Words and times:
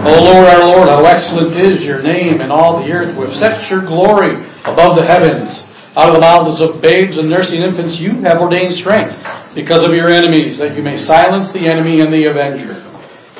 O 0.00 0.22
Lord, 0.22 0.46
our 0.46 0.64
Lord, 0.64 0.88
how 0.88 1.04
excellent 1.04 1.56
is 1.56 1.84
your 1.84 2.00
name 2.00 2.40
in 2.40 2.52
all 2.52 2.82
the 2.82 2.92
earth. 2.92 3.16
With 3.16 3.34
such 3.34 3.68
your 3.68 3.80
glory 3.80 4.46
above 4.64 4.96
the 4.96 5.04
heavens. 5.04 5.64
Out 5.96 6.08
of 6.08 6.14
the 6.14 6.20
mouths 6.20 6.60
of 6.60 6.80
babes 6.80 7.18
and 7.18 7.28
nursing 7.28 7.62
infants, 7.62 7.98
you 7.98 8.12
have 8.22 8.40
ordained 8.40 8.74
strength 8.74 9.16
because 9.56 9.84
of 9.84 9.92
your 9.92 10.08
enemies, 10.08 10.58
that 10.58 10.76
you 10.76 10.82
may 10.84 10.96
silence 10.96 11.50
the 11.50 11.66
enemy 11.66 12.00
and 12.00 12.12
the 12.12 12.26
avenger. 12.26 12.74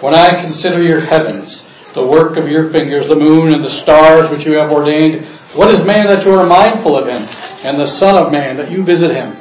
When 0.01 0.15
I 0.15 0.41
consider 0.41 0.83
your 0.83 0.99
heavens, 0.99 1.65
the 1.95 2.05
work 2.05 2.37
of 2.37 2.49
your 2.49 2.73
fingers, 2.73 3.07
the 3.07 3.15
moon 3.15 3.55
and 3.55 3.63
the 3.63 3.71
stars 3.71 4.29
which 4.29 4.45
you 4.45 4.55
have 4.55 4.73
ordained, 4.73 5.25
what 5.55 5.71
is 5.71 5.85
man 5.85 6.09
that 6.09 6.25
you 6.25 6.33
are 6.33 6.47
mindful 6.47 6.97
of 6.97 7.07
him, 7.07 7.23
and 7.63 7.79
the 7.79 7.87
Son 7.87 8.17
of 8.17 8.33
Man 8.33 8.57
that 8.57 8.73
you 8.73 8.83
visit 8.83 9.13
him? 9.13 9.37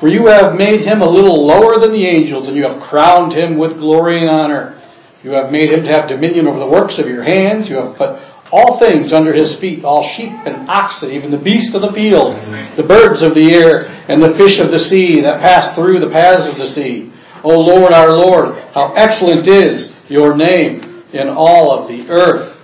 For 0.00 0.08
you 0.08 0.26
have 0.26 0.54
made 0.56 0.82
him 0.82 1.00
a 1.00 1.08
little 1.08 1.46
lower 1.46 1.78
than 1.78 1.92
the 1.92 2.04
angels, 2.04 2.48
and 2.48 2.56
you 2.56 2.64
have 2.64 2.82
crowned 2.82 3.32
him 3.32 3.56
with 3.56 3.78
glory 3.78 4.20
and 4.20 4.28
honor. 4.28 4.81
You 5.22 5.30
have 5.30 5.52
made 5.52 5.70
him 5.70 5.84
to 5.84 5.90
have 5.92 6.08
dominion 6.08 6.48
over 6.48 6.58
the 6.58 6.66
works 6.66 6.98
of 6.98 7.06
your 7.06 7.22
hands. 7.22 7.68
You 7.68 7.76
have 7.76 7.96
put 7.96 8.20
all 8.50 8.78
things 8.78 9.12
under 9.12 9.32
his 9.32 9.54
feet, 9.56 9.84
all 9.84 10.06
sheep 10.10 10.30
and 10.44 10.68
oxen, 10.68 11.10
even 11.10 11.30
the 11.30 11.38
beasts 11.38 11.74
of 11.74 11.82
the 11.82 11.92
field, 11.92 12.36
the 12.76 12.82
birds 12.82 13.22
of 13.22 13.34
the 13.34 13.52
air, 13.54 13.86
and 14.08 14.22
the 14.22 14.34
fish 14.36 14.58
of 14.58 14.70
the 14.70 14.78
sea 14.78 15.20
that 15.20 15.40
pass 15.40 15.74
through 15.74 16.00
the 16.00 16.10
paths 16.10 16.46
of 16.46 16.58
the 16.58 16.66
sea. 16.66 17.12
O 17.44 17.58
Lord, 17.58 17.92
our 17.92 18.12
Lord, 18.12 18.58
how 18.74 18.92
excellent 18.94 19.46
is 19.46 19.92
your 20.08 20.36
name 20.36 21.04
in 21.12 21.28
all 21.28 21.70
of 21.70 21.88
the 21.88 22.08
earth. 22.10 22.56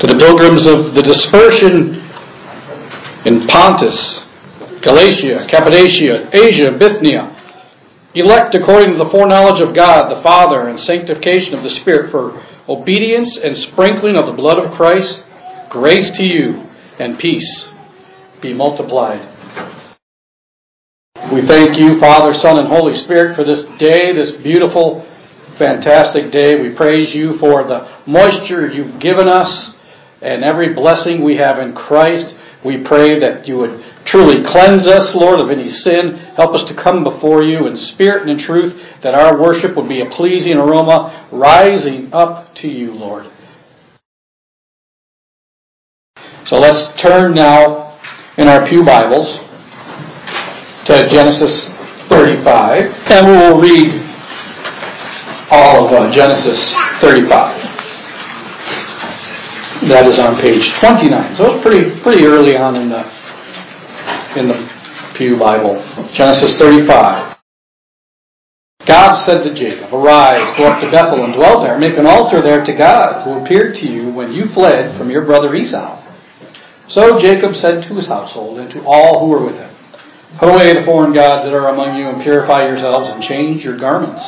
To 0.00 0.06
the 0.06 0.16
pilgrims 0.16 0.66
of 0.66 0.94
the 0.94 1.02
dispersion 1.02 1.96
in 3.24 3.46
Pontus, 3.48 4.20
Galatia, 4.82 5.46
Cappadocia, 5.48 6.30
Asia, 6.32 6.70
Bithynia, 6.70 7.34
elect 8.14 8.54
according 8.54 8.92
to 8.92 8.98
the 8.98 9.10
foreknowledge 9.10 9.60
of 9.60 9.74
God 9.74 10.10
the 10.10 10.22
Father 10.22 10.68
and 10.68 10.78
sanctification 10.78 11.54
of 11.54 11.62
the 11.62 11.70
Spirit 11.70 12.10
for 12.10 12.44
obedience 12.68 13.36
and 13.36 13.56
sprinkling 13.56 14.16
of 14.16 14.26
the 14.26 14.32
blood 14.32 14.58
of 14.58 14.72
Christ, 14.72 15.22
grace 15.70 16.10
to 16.16 16.24
you 16.24 16.68
and 16.98 17.18
peace 17.18 17.68
be 18.40 18.52
multiplied. 18.52 19.26
We 21.32 21.42
thank 21.42 21.78
you, 21.78 21.98
Father, 22.00 22.32
Son, 22.32 22.58
and 22.58 22.68
Holy 22.68 22.94
Spirit, 22.94 23.36
for 23.36 23.44
this 23.44 23.62
day, 23.78 24.12
this 24.12 24.30
beautiful, 24.30 25.06
fantastic 25.58 26.30
day. 26.30 26.60
We 26.60 26.70
praise 26.70 27.14
you 27.14 27.36
for 27.38 27.64
the 27.64 27.88
moisture 28.06 28.70
you've 28.70 28.98
given 28.98 29.28
us 29.28 29.72
and 30.22 30.42
every 30.42 30.72
blessing 30.72 31.22
we 31.22 31.36
have 31.36 31.58
in 31.58 31.74
Christ. 31.74 32.37
We 32.64 32.78
pray 32.78 33.18
that 33.20 33.46
you 33.46 33.58
would 33.58 33.84
truly 34.04 34.42
cleanse 34.42 34.86
us, 34.86 35.14
Lord, 35.14 35.40
of 35.40 35.50
any 35.50 35.68
sin. 35.68 36.16
Help 36.16 36.54
us 36.54 36.64
to 36.64 36.74
come 36.74 37.04
before 37.04 37.42
you 37.42 37.66
in 37.66 37.76
spirit 37.76 38.22
and 38.22 38.30
in 38.32 38.38
truth, 38.38 38.82
that 39.02 39.14
our 39.14 39.40
worship 39.40 39.76
would 39.76 39.88
be 39.88 40.00
a 40.00 40.10
pleasing 40.10 40.56
aroma 40.56 41.28
rising 41.30 42.12
up 42.12 42.54
to 42.56 42.68
you, 42.68 42.92
Lord. 42.92 43.30
So 46.44 46.58
let's 46.58 47.00
turn 47.00 47.34
now 47.34 47.98
in 48.36 48.48
our 48.48 48.66
Pew 48.66 48.82
Bibles 48.82 49.38
to 50.86 51.08
Genesis 51.08 51.68
35, 52.08 52.92
and 53.10 53.26
we 53.26 53.32
will 53.36 53.60
read 53.60 54.08
all 55.50 55.86
of 55.86 55.92
uh, 55.92 56.10
Genesis 56.12 56.72
35. 57.00 57.57
That 59.86 60.06
is 60.06 60.18
on 60.18 60.36
page 60.40 60.68
29. 60.80 61.36
So 61.36 61.54
it's 61.54 61.62
pretty 61.62 62.00
pretty 62.00 62.24
early 62.24 62.56
on 62.56 62.74
in 62.74 62.88
the 62.88 63.04
in 64.36 64.48
the 64.48 64.70
Pew 65.14 65.36
Bible. 65.38 65.80
Genesis 66.12 66.56
35. 66.56 67.36
God 68.86 69.24
said 69.24 69.44
to 69.44 69.54
Jacob, 69.54 69.94
Arise, 69.94 70.56
go 70.56 70.64
up 70.64 70.80
to 70.80 70.90
Bethel 70.90 71.24
and 71.24 71.34
dwell 71.34 71.60
there. 71.60 71.78
Make 71.78 71.96
an 71.96 72.06
altar 72.06 72.40
there 72.40 72.64
to 72.64 72.72
God, 72.72 73.22
who 73.22 73.44
appeared 73.44 73.76
to 73.76 73.86
you 73.86 74.10
when 74.10 74.32
you 74.32 74.48
fled 74.48 74.96
from 74.96 75.10
your 75.10 75.24
brother 75.24 75.54
Esau. 75.54 76.02
So 76.88 77.18
Jacob 77.18 77.54
said 77.54 77.84
to 77.84 77.94
his 77.94 78.06
household 78.06 78.58
and 78.58 78.70
to 78.70 78.84
all 78.84 79.20
who 79.20 79.26
were 79.26 79.44
with 79.44 79.56
him, 79.56 79.76
Put 80.38 80.48
away 80.48 80.72
the 80.72 80.84
foreign 80.84 81.12
gods 81.12 81.44
that 81.44 81.54
are 81.54 81.68
among 81.68 81.96
you 81.96 82.08
and 82.08 82.22
purify 82.22 82.66
yourselves 82.66 83.08
and 83.10 83.22
change 83.22 83.64
your 83.64 83.76
garments. 83.76 84.22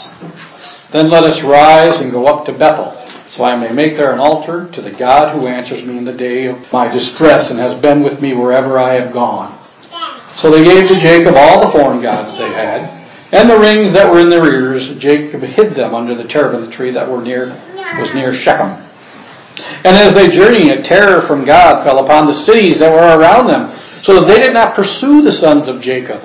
Then 0.93 1.09
let 1.09 1.25
us 1.25 1.43
rise 1.43 2.01
and 2.01 2.13
go 2.13 2.27
up 2.27 2.45
to 2.47 2.53
Bethel 2.53 3.00
so 3.37 3.45
I 3.45 3.57
may 3.57 3.71
make 3.73 3.97
there 3.97 4.13
an 4.13 4.19
altar 4.19 4.69
to 4.73 4.83
the 4.83 4.91
God 4.91 5.35
who 5.35 5.47
answers 5.47 5.85
me 5.85 5.97
in 5.97 6.05
the 6.05 6.13
day 6.13 6.47
of 6.47 6.59
my 6.73 6.89
distress 6.89 7.49
and 7.51 7.59
has 7.61 7.75
been 7.81 8.03
with 8.03 8.21
me 8.21 8.35
wherever 8.35 8.79
I 8.79 8.95
have 8.95 9.13
gone. 9.13 9.57
So 10.37 10.51
they 10.51 10.65
gave 10.65 10.89
to 10.89 10.99
Jacob 11.01 11.35
all 11.37 11.65
the 11.65 11.71
foreign 11.71 12.03
gods 12.03 12.37
they 12.39 12.49
had, 12.51 12.99
and 13.33 13.49
the 13.49 13.59
rings 13.59 13.93
that 13.93 14.11
were 14.11 14.21
in 14.21 14.31
their 14.31 14.45
ears. 14.53 14.99
Jacob 14.99 15.43
hid 15.43 15.75
them 15.75 15.95
under 15.95 16.15
the 16.15 16.25
terebinth 16.25 16.73
tree 16.73 16.91
that 16.91 17.09
were 17.09 17.23
near 17.23 17.49
was 18.01 18.13
near 18.15 18.35
Shechem. 18.35 18.87
And 19.85 19.97
as 19.97 20.15
they 20.15 20.29
journeyed, 20.29 20.71
a 20.71 20.83
terror 20.83 21.23
from 21.23 21.45
God 21.45 21.85
fell 21.85 22.05
upon 22.05 22.27
the 22.27 22.35
cities 22.35 22.79
that 22.79 22.91
were 22.91 23.19
around 23.19 23.47
them, 23.47 23.79
so 24.03 24.21
that 24.21 24.27
they 24.27 24.39
did 24.39 24.53
not 24.53 24.75
pursue 24.75 25.23
the 25.23 25.33
sons 25.33 25.69
of 25.69 25.81
Jacob. 25.81 26.23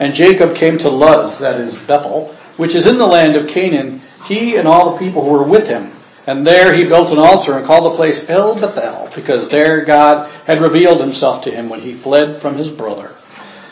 And 0.00 0.14
Jacob 0.14 0.56
came 0.56 0.78
to 0.78 0.88
Luz, 0.88 1.38
that 1.38 1.60
is 1.60 1.78
Bethel, 1.80 2.34
which 2.56 2.74
is 2.74 2.86
in 2.86 2.98
the 2.98 3.06
land 3.06 3.36
of 3.36 3.48
Canaan, 3.48 4.02
he 4.24 4.56
and 4.56 4.66
all 4.66 4.92
the 4.92 4.98
people 4.98 5.24
who 5.24 5.30
were 5.30 5.44
with 5.44 5.66
him. 5.66 5.92
And 6.28 6.46
there 6.46 6.74
he 6.74 6.84
built 6.84 7.10
an 7.10 7.18
altar 7.18 7.56
and 7.56 7.64
called 7.64 7.90
the 7.90 7.96
place 7.96 8.22
El 8.28 8.60
Bethel, 8.60 9.08
because 9.14 9.48
there 9.48 9.82
God 9.86 10.30
had 10.44 10.60
revealed 10.60 11.00
himself 11.00 11.42
to 11.44 11.50
him 11.50 11.70
when 11.70 11.80
he 11.80 12.02
fled 12.02 12.42
from 12.42 12.58
his 12.58 12.68
brother. 12.68 13.16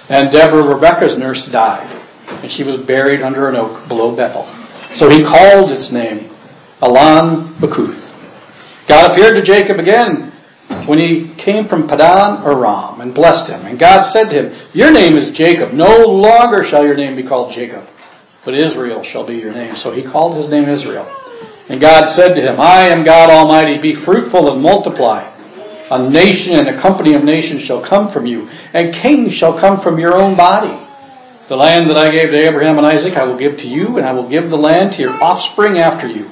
And 0.09 0.31
Deborah, 0.31 0.75
Rebekah's 0.75 1.19
nurse, 1.19 1.45
died, 1.49 2.03
and 2.29 2.51
she 2.51 2.65
was 2.65 2.79
buried 2.79 3.21
under 3.21 3.51
an 3.51 3.57
oak 3.57 3.87
below 3.89 4.17
Bethel. 4.17 4.49
So 4.95 5.11
he 5.11 5.23
called 5.23 5.71
its 5.71 5.91
name 5.91 6.35
Allon 6.81 7.57
Bachuth. 7.57 8.11
God 8.89 9.11
appeared 9.11 9.37
to 9.37 9.43
Jacob 9.43 9.79
again 9.79 10.33
when 10.87 10.99
he 10.99 11.35
came 11.35 11.69
from 11.69 11.87
Padan 11.87 12.43
Aram 12.43 13.03
and 13.03 13.15
blessed 13.15 13.49
him. 13.49 13.67
And 13.67 13.79
God 13.79 14.05
said 14.13 14.31
to 14.31 14.45
him, 14.45 14.69
Your 14.73 14.91
name 14.93 15.19
is 15.19 15.31
Jacob. 15.37 15.75
No 15.75 16.07
longer 16.07 16.65
shall 16.65 16.87
your 16.87 16.97
name 16.97 17.17
be 17.17 17.23
called 17.23 17.53
Jacob, 17.53 17.87
but 18.47 18.55
Israel 18.55 19.03
shall 19.03 19.27
be 19.27 19.35
your 19.35 19.53
name. 19.53 19.77
So 19.77 19.93
he 19.93 20.03
called 20.03 20.39
his 20.39 20.49
name 20.49 20.71
Israel. 20.71 21.07
And 21.69 21.81
God 21.81 22.09
said 22.11 22.35
to 22.35 22.41
him, 22.41 22.61
I 22.61 22.89
am 22.89 23.05
God 23.05 23.31
Almighty, 23.31 23.79
be 23.79 23.95
fruitful 23.95 24.53
and 24.53 24.63
multiply. 24.63 25.33
A 25.91 26.09
nation 26.11 26.55
and 26.55 26.69
a 26.69 26.81
company 26.81 27.15
of 27.15 27.25
nations 27.25 27.63
shall 27.63 27.81
come 27.81 28.11
from 28.11 28.27
you, 28.27 28.49
and 28.73 28.95
kings 28.95 29.35
shall 29.35 29.59
come 29.59 29.81
from 29.81 29.99
your 29.99 30.17
own 30.17 30.37
body. 30.37 30.83
The 31.49 31.57
land 31.57 31.89
that 31.91 31.97
I 31.97 32.11
gave 32.11 32.31
to 32.31 32.39
Abraham 32.39 32.79
and 32.79 32.87
Isaac 32.87 33.17
I 33.17 33.25
will 33.25 33.37
give 33.37 33.57
to 33.59 33.69
you, 33.69 33.99
and 33.99 34.07
I 34.07 34.13
will 34.13 34.29
give 34.29 34.51
the 34.51 34.57
land 34.57 34.93
to 34.93 35.03
your 35.03 35.23
offspring 35.23 35.79
after 35.79 36.09
you. 36.09 36.31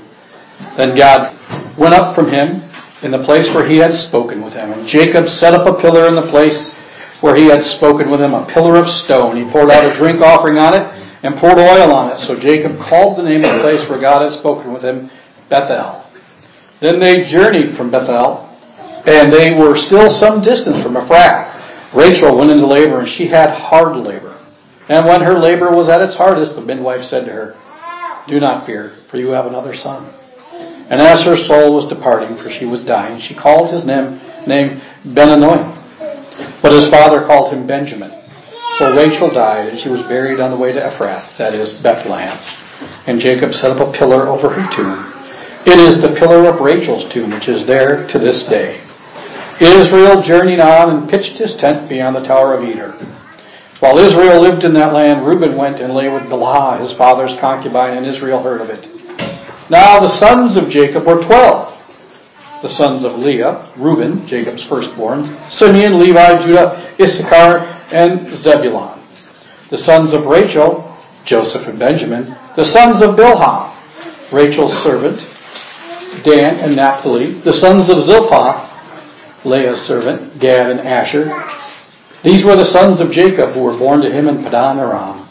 Then 0.76 0.96
God 0.96 1.36
went 1.78 1.94
up 1.94 2.14
from 2.14 2.30
him 2.30 2.68
in 3.02 3.10
the 3.10 3.22
place 3.22 3.48
where 3.50 3.66
he 3.68 3.76
had 3.76 3.94
spoken 3.94 4.42
with 4.42 4.54
him. 4.54 4.72
And 4.72 4.88
Jacob 4.88 5.28
set 5.28 5.54
up 5.54 5.66
a 5.68 5.80
pillar 5.80 6.08
in 6.08 6.14
the 6.14 6.26
place 6.28 6.72
where 7.20 7.36
he 7.36 7.46
had 7.46 7.64
spoken 7.64 8.10
with 8.10 8.20
him, 8.20 8.34
a 8.34 8.44
pillar 8.46 8.76
of 8.76 8.88
stone. 8.88 9.36
He 9.36 9.50
poured 9.50 9.70
out 9.70 9.84
a 9.84 9.94
drink 9.96 10.20
offering 10.20 10.58
on 10.58 10.74
it 10.74 10.82
and 11.22 11.36
poured 11.36 11.58
oil 11.58 11.92
on 11.92 12.10
it. 12.10 12.20
So 12.20 12.36
Jacob 12.38 12.78
called 12.80 13.16
the 13.16 13.22
name 13.22 13.44
of 13.44 13.54
the 13.54 13.60
place 13.60 13.88
where 13.88 14.00
God 14.00 14.22
had 14.22 14.32
spoken 14.32 14.72
with 14.72 14.82
him 14.82 15.10
Bethel. 15.54 16.04
Then 16.80 16.98
they 16.98 17.24
journeyed 17.24 17.76
from 17.76 17.92
Bethel, 17.92 18.50
and 19.06 19.32
they 19.32 19.54
were 19.54 19.76
still 19.76 20.10
some 20.10 20.40
distance 20.40 20.82
from 20.82 20.94
Ephrath. 20.94 21.94
Rachel 21.94 22.36
went 22.36 22.50
into 22.50 22.66
labor, 22.66 22.98
and 22.98 23.08
she 23.08 23.28
had 23.28 23.50
hard 23.50 23.96
labor. 23.96 24.36
And 24.88 25.06
when 25.06 25.22
her 25.22 25.38
labor 25.38 25.70
was 25.70 25.88
at 25.88 26.02
its 26.02 26.16
hardest, 26.16 26.56
the 26.56 26.60
midwife 26.60 27.04
said 27.04 27.26
to 27.26 27.32
her, 27.32 27.56
Do 28.26 28.40
not 28.40 28.66
fear, 28.66 28.96
for 29.08 29.16
you 29.16 29.28
have 29.28 29.46
another 29.46 29.74
son. 29.74 30.12
And 30.90 31.00
as 31.00 31.22
her 31.22 31.36
soul 31.36 31.74
was 31.74 31.84
departing, 31.84 32.36
for 32.36 32.50
she 32.50 32.64
was 32.64 32.82
dying, 32.82 33.20
she 33.20 33.34
called 33.34 33.70
his 33.70 33.84
name, 33.84 34.20
name 34.46 34.82
Benoni. 35.14 35.80
But 36.62 36.72
his 36.72 36.88
father 36.88 37.24
called 37.24 37.52
him 37.52 37.66
Benjamin. 37.66 38.10
So 38.78 38.94
Rachel 38.96 39.30
died, 39.30 39.68
and 39.68 39.78
she 39.78 39.88
was 39.88 40.02
buried 40.02 40.40
on 40.40 40.50
the 40.50 40.56
way 40.56 40.72
to 40.72 40.80
Ephrath, 40.80 41.36
that 41.38 41.54
is, 41.54 41.72
Bethlehem. 41.74 42.38
And 43.06 43.20
Jacob 43.20 43.54
set 43.54 43.70
up 43.70 43.88
a 43.88 43.92
pillar 43.96 44.26
over 44.26 44.50
her 44.50 44.74
tomb. 44.74 45.13
It 45.66 45.78
is 45.78 46.00
the 46.00 46.14
pillar 46.14 46.48
of 46.48 46.60
Rachel's 46.60 47.10
tomb, 47.12 47.30
which 47.30 47.48
is 47.48 47.64
there 47.64 48.06
to 48.08 48.18
this 48.18 48.42
day. 48.44 48.82
Israel 49.60 50.20
journeyed 50.20 50.60
on 50.60 50.90
and 50.90 51.08
pitched 51.08 51.38
his 51.38 51.54
tent 51.54 51.88
beyond 51.88 52.16
the 52.16 52.22
Tower 52.22 52.54
of 52.54 52.64
Eder. 52.64 52.92
While 53.80 53.98
Israel 53.98 54.40
lived 54.40 54.64
in 54.64 54.74
that 54.74 54.92
land, 54.92 55.26
Reuben 55.26 55.56
went 55.56 55.80
and 55.80 55.94
lay 55.94 56.08
with 56.08 56.24
Bilhah, 56.24 56.80
his 56.80 56.92
father's 56.92 57.34
concubine, 57.40 57.96
and 57.96 58.06
Israel 58.06 58.42
heard 58.42 58.60
of 58.60 58.70
it. 58.70 58.88
Now 59.70 60.00
the 60.00 60.16
sons 60.18 60.56
of 60.56 60.68
Jacob 60.68 61.06
were 61.06 61.22
twelve. 61.22 61.72
The 62.62 62.70
sons 62.70 63.04
of 63.04 63.18
Leah, 63.18 63.72
Reuben, 63.76 64.26
Jacob's 64.26 64.62
firstborn, 64.64 65.38
Simeon, 65.50 65.98
Levi, 65.98 66.42
Judah, 66.42 66.94
Issachar, 67.00 67.58
and 67.92 68.34
Zebulon. 68.34 69.00
The 69.70 69.78
sons 69.78 70.12
of 70.12 70.24
Rachel, 70.26 70.96
Joseph 71.24 71.66
and 71.66 71.78
Benjamin. 71.78 72.36
The 72.56 72.66
sons 72.66 73.02
of 73.02 73.16
Bilhah, 73.16 74.32
Rachel's 74.32 74.72
servant, 74.82 75.26
Dan 76.22 76.56
and 76.56 76.76
Naphtali. 76.76 77.40
The 77.40 77.52
sons 77.52 77.88
of 77.88 78.02
Zilpah, 78.04 78.70
Leah's 79.44 79.80
servant, 79.82 80.38
Gad 80.38 80.70
and 80.70 80.80
Asher. 80.80 81.44
These 82.22 82.44
were 82.44 82.56
the 82.56 82.64
sons 82.64 83.00
of 83.00 83.10
Jacob 83.10 83.50
who 83.50 83.60
were 83.60 83.76
born 83.76 84.00
to 84.00 84.10
him 84.10 84.28
in 84.28 84.42
Padan 84.42 84.78
Aram. 84.78 85.28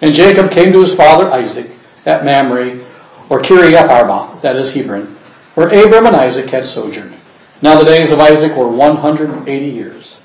And 0.00 0.14
Jacob 0.14 0.50
came 0.50 0.72
to 0.72 0.82
his 0.82 0.94
father 0.94 1.30
Isaac 1.30 1.70
at 2.04 2.24
Mamre, 2.24 2.84
or 3.28 3.40
Kiriath 3.42 3.88
Arba, 3.88 4.40
that 4.42 4.56
is 4.56 4.70
Hebron, 4.70 5.16
where 5.54 5.68
Abram 5.68 6.06
and 6.06 6.16
Isaac 6.16 6.48
had 6.50 6.66
sojourned. 6.66 7.16
Now 7.62 7.78
the 7.78 7.84
days 7.84 8.12
of 8.12 8.20
Isaac 8.20 8.56
were 8.56 8.68
180 8.68 9.66
years. 9.66 10.18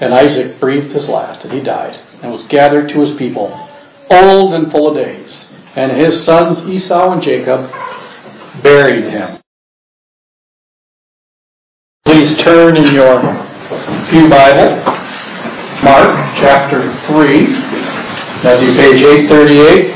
And 0.00 0.12
Isaac 0.12 0.58
breathed 0.58 0.92
his 0.92 1.08
last, 1.08 1.44
and 1.44 1.52
he 1.52 1.60
died, 1.60 2.00
and 2.22 2.32
was 2.32 2.42
gathered 2.44 2.88
to 2.88 3.00
his 3.00 3.12
people, 3.12 3.68
old 4.10 4.54
and 4.54 4.70
full 4.70 4.88
of 4.88 4.96
days. 4.96 5.46
And 5.76 5.92
his 5.92 6.24
sons 6.24 6.66
Esau 6.68 7.12
and 7.12 7.22
Jacob 7.22 7.70
buried 8.62 9.04
him. 9.04 9.40
Please 12.04 12.36
turn 12.38 12.76
in 12.76 12.94
your 12.94 13.20
Pew 14.10 14.28
Bible, 14.28 14.76
Mark 15.82 16.14
chapter 16.36 16.82
3. 17.06 17.46
That'd 18.42 18.60
be 18.60 18.76
page 18.76 19.02
838. 19.02 19.94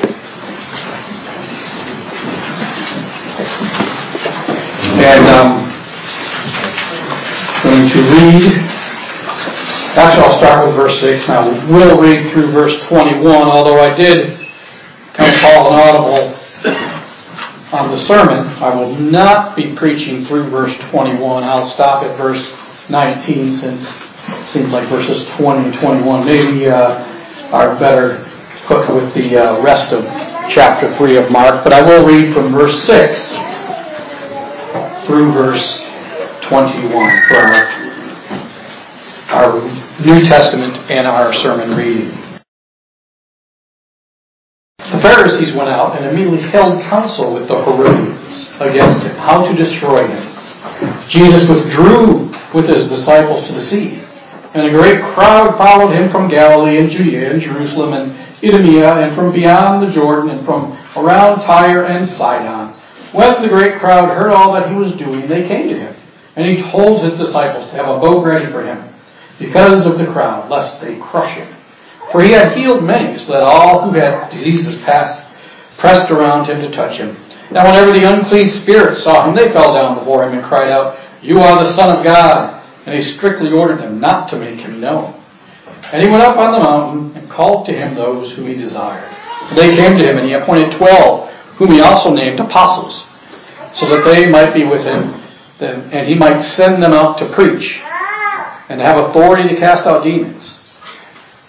And 5.00 5.26
um, 5.28 5.68
I'm 7.64 7.72
going 7.72 7.88
to 7.90 8.02
read. 8.02 8.68
Actually, 9.96 10.24
I'll 10.24 10.38
start 10.38 10.66
with 10.66 10.76
verse 10.76 11.00
6. 11.00 11.28
Now, 11.28 11.70
we'll 11.70 12.00
read 12.00 12.32
through 12.32 12.52
verse 12.52 12.76
21, 12.88 13.26
although 13.26 13.80
I 13.80 13.94
did 13.94 14.48
kind 15.14 15.34
of 15.34 15.40
call 15.40 15.72
an 15.72 15.78
audible 15.78 16.38
on 17.72 17.90
the 17.90 17.98
sermon. 18.06 18.46
I 18.62 18.74
will 18.74 18.94
not 18.94 19.54
be 19.56 19.74
preaching 19.74 20.24
through 20.24 20.48
verse 20.50 20.74
21. 20.90 21.44
I'll 21.44 21.68
stop 21.70 22.02
at 22.02 22.16
verse 22.16 22.50
19 22.88 23.58
since 23.58 23.82
it 23.82 24.50
seems 24.50 24.72
like 24.72 24.88
verses 24.88 25.26
20 25.36 25.70
and 25.70 25.74
21 25.74 26.24
maybe 26.24 26.68
uh, 26.68 27.04
are 27.52 27.78
better 27.78 28.24
put 28.66 28.88
with 28.94 29.12
the 29.14 29.36
uh, 29.36 29.62
rest 29.62 29.92
of 29.92 30.04
chapter 30.50 30.94
3 30.96 31.16
of 31.16 31.30
Mark. 31.30 31.62
But 31.64 31.72
I 31.72 31.82
will 31.82 32.06
read 32.06 32.34
from 32.34 32.52
verse 32.52 32.82
6 32.84 33.18
through 35.06 35.32
verse 35.32 35.80
21 36.48 36.90
for 37.28 37.36
our, 37.36 37.68
our 39.28 39.60
New 40.04 40.24
Testament 40.24 40.78
and 40.90 41.06
our 41.06 41.34
sermon 41.34 41.76
reading. 41.76 42.27
The 44.92 45.00
Pharisees 45.02 45.52
went 45.52 45.68
out 45.68 45.96
and 45.96 46.06
immediately 46.06 46.48
held 46.48 46.80
counsel 46.82 47.34
with 47.34 47.46
the 47.46 47.62
Herodians 47.62 48.48
against 48.58 49.06
him, 49.06 49.16
how 49.16 49.46
to 49.46 49.54
destroy 49.54 50.06
him. 50.06 51.08
Jesus 51.08 51.48
withdrew 51.48 52.32
with 52.54 52.68
his 52.68 52.88
disciples 52.88 53.46
to 53.46 53.52
the 53.52 53.62
sea, 53.62 54.02
and 54.54 54.66
a 54.66 54.70
great 54.70 55.00
crowd 55.14 55.58
followed 55.58 55.94
him 55.94 56.10
from 56.10 56.28
Galilee 56.28 56.78
and 56.78 56.90
Judea 56.90 57.32
and 57.32 57.42
Jerusalem 57.42 57.92
and 57.92 58.12
Idumea 58.42 58.94
and 58.94 59.14
from 59.14 59.32
beyond 59.32 59.86
the 59.86 59.92
Jordan 59.92 60.30
and 60.30 60.46
from 60.46 60.72
around 60.96 61.42
Tyre 61.42 61.84
and 61.84 62.08
Sidon. 62.08 62.74
When 63.12 63.42
the 63.42 63.48
great 63.48 63.78
crowd 63.80 64.08
heard 64.08 64.32
all 64.32 64.54
that 64.54 64.70
he 64.70 64.74
was 64.74 64.92
doing, 64.92 65.28
they 65.28 65.46
came 65.46 65.68
to 65.68 65.78
him, 65.78 65.96
and 66.36 66.46
he 66.46 66.62
told 66.70 67.04
his 67.04 67.18
disciples 67.18 67.70
to 67.70 67.76
have 67.76 67.88
a 67.88 68.00
boat 68.00 68.24
ready 68.24 68.50
for 68.50 68.64
him, 68.64 68.94
because 69.38 69.84
of 69.84 69.98
the 69.98 70.06
crowd, 70.06 70.50
lest 70.50 70.80
they 70.80 70.96
crush 70.98 71.36
him. 71.36 71.57
For 72.12 72.22
he 72.22 72.30
had 72.30 72.56
healed 72.56 72.82
many, 72.84 73.18
so 73.18 73.32
that 73.32 73.42
all 73.42 73.82
who 73.82 73.98
had 73.98 74.30
diseases 74.30 74.80
passed, 74.82 75.26
pressed 75.78 76.10
around 76.10 76.46
him 76.46 76.60
to 76.60 76.70
touch 76.70 76.96
him. 76.96 77.16
Now 77.50 77.66
whenever 77.66 77.92
the 77.92 78.10
unclean 78.10 78.50
spirits 78.50 79.02
saw 79.02 79.28
him, 79.28 79.34
they 79.34 79.52
fell 79.52 79.74
down 79.74 79.98
before 79.98 80.24
him 80.24 80.34
and 80.34 80.44
cried 80.44 80.70
out, 80.70 80.98
You 81.22 81.38
are 81.40 81.62
the 81.62 81.74
Son 81.74 81.96
of 81.96 82.04
God. 82.04 82.56
And 82.86 82.98
he 82.98 83.14
strictly 83.16 83.52
ordered 83.52 83.80
them 83.80 84.00
not 84.00 84.28
to 84.30 84.38
make 84.38 84.60
him 84.60 84.80
known. 84.80 85.22
And 85.92 86.02
he 86.02 86.08
went 86.08 86.22
up 86.22 86.38
on 86.38 86.52
the 86.52 86.58
mountain 86.58 87.16
and 87.16 87.30
called 87.30 87.66
to 87.66 87.72
him 87.72 87.94
those 87.94 88.32
whom 88.32 88.46
he 88.46 88.54
desired. 88.54 89.14
They 89.54 89.76
came 89.76 89.98
to 89.98 90.10
him, 90.10 90.18
and 90.18 90.26
he 90.26 90.32
appointed 90.34 90.72
twelve, 90.72 91.30
whom 91.56 91.70
he 91.70 91.80
also 91.80 92.10
named 92.12 92.40
apostles, 92.40 93.04
so 93.74 93.86
that 93.88 94.04
they 94.04 94.28
might 94.28 94.54
be 94.54 94.64
with 94.64 94.82
him, 94.82 95.22
and 95.60 96.08
he 96.08 96.14
might 96.14 96.42
send 96.42 96.82
them 96.82 96.92
out 96.92 97.18
to 97.18 97.28
preach, 97.30 97.78
and 98.68 98.80
have 98.80 98.96
authority 99.10 99.48
to 99.48 99.56
cast 99.56 99.86
out 99.86 100.02
demons. 100.02 100.57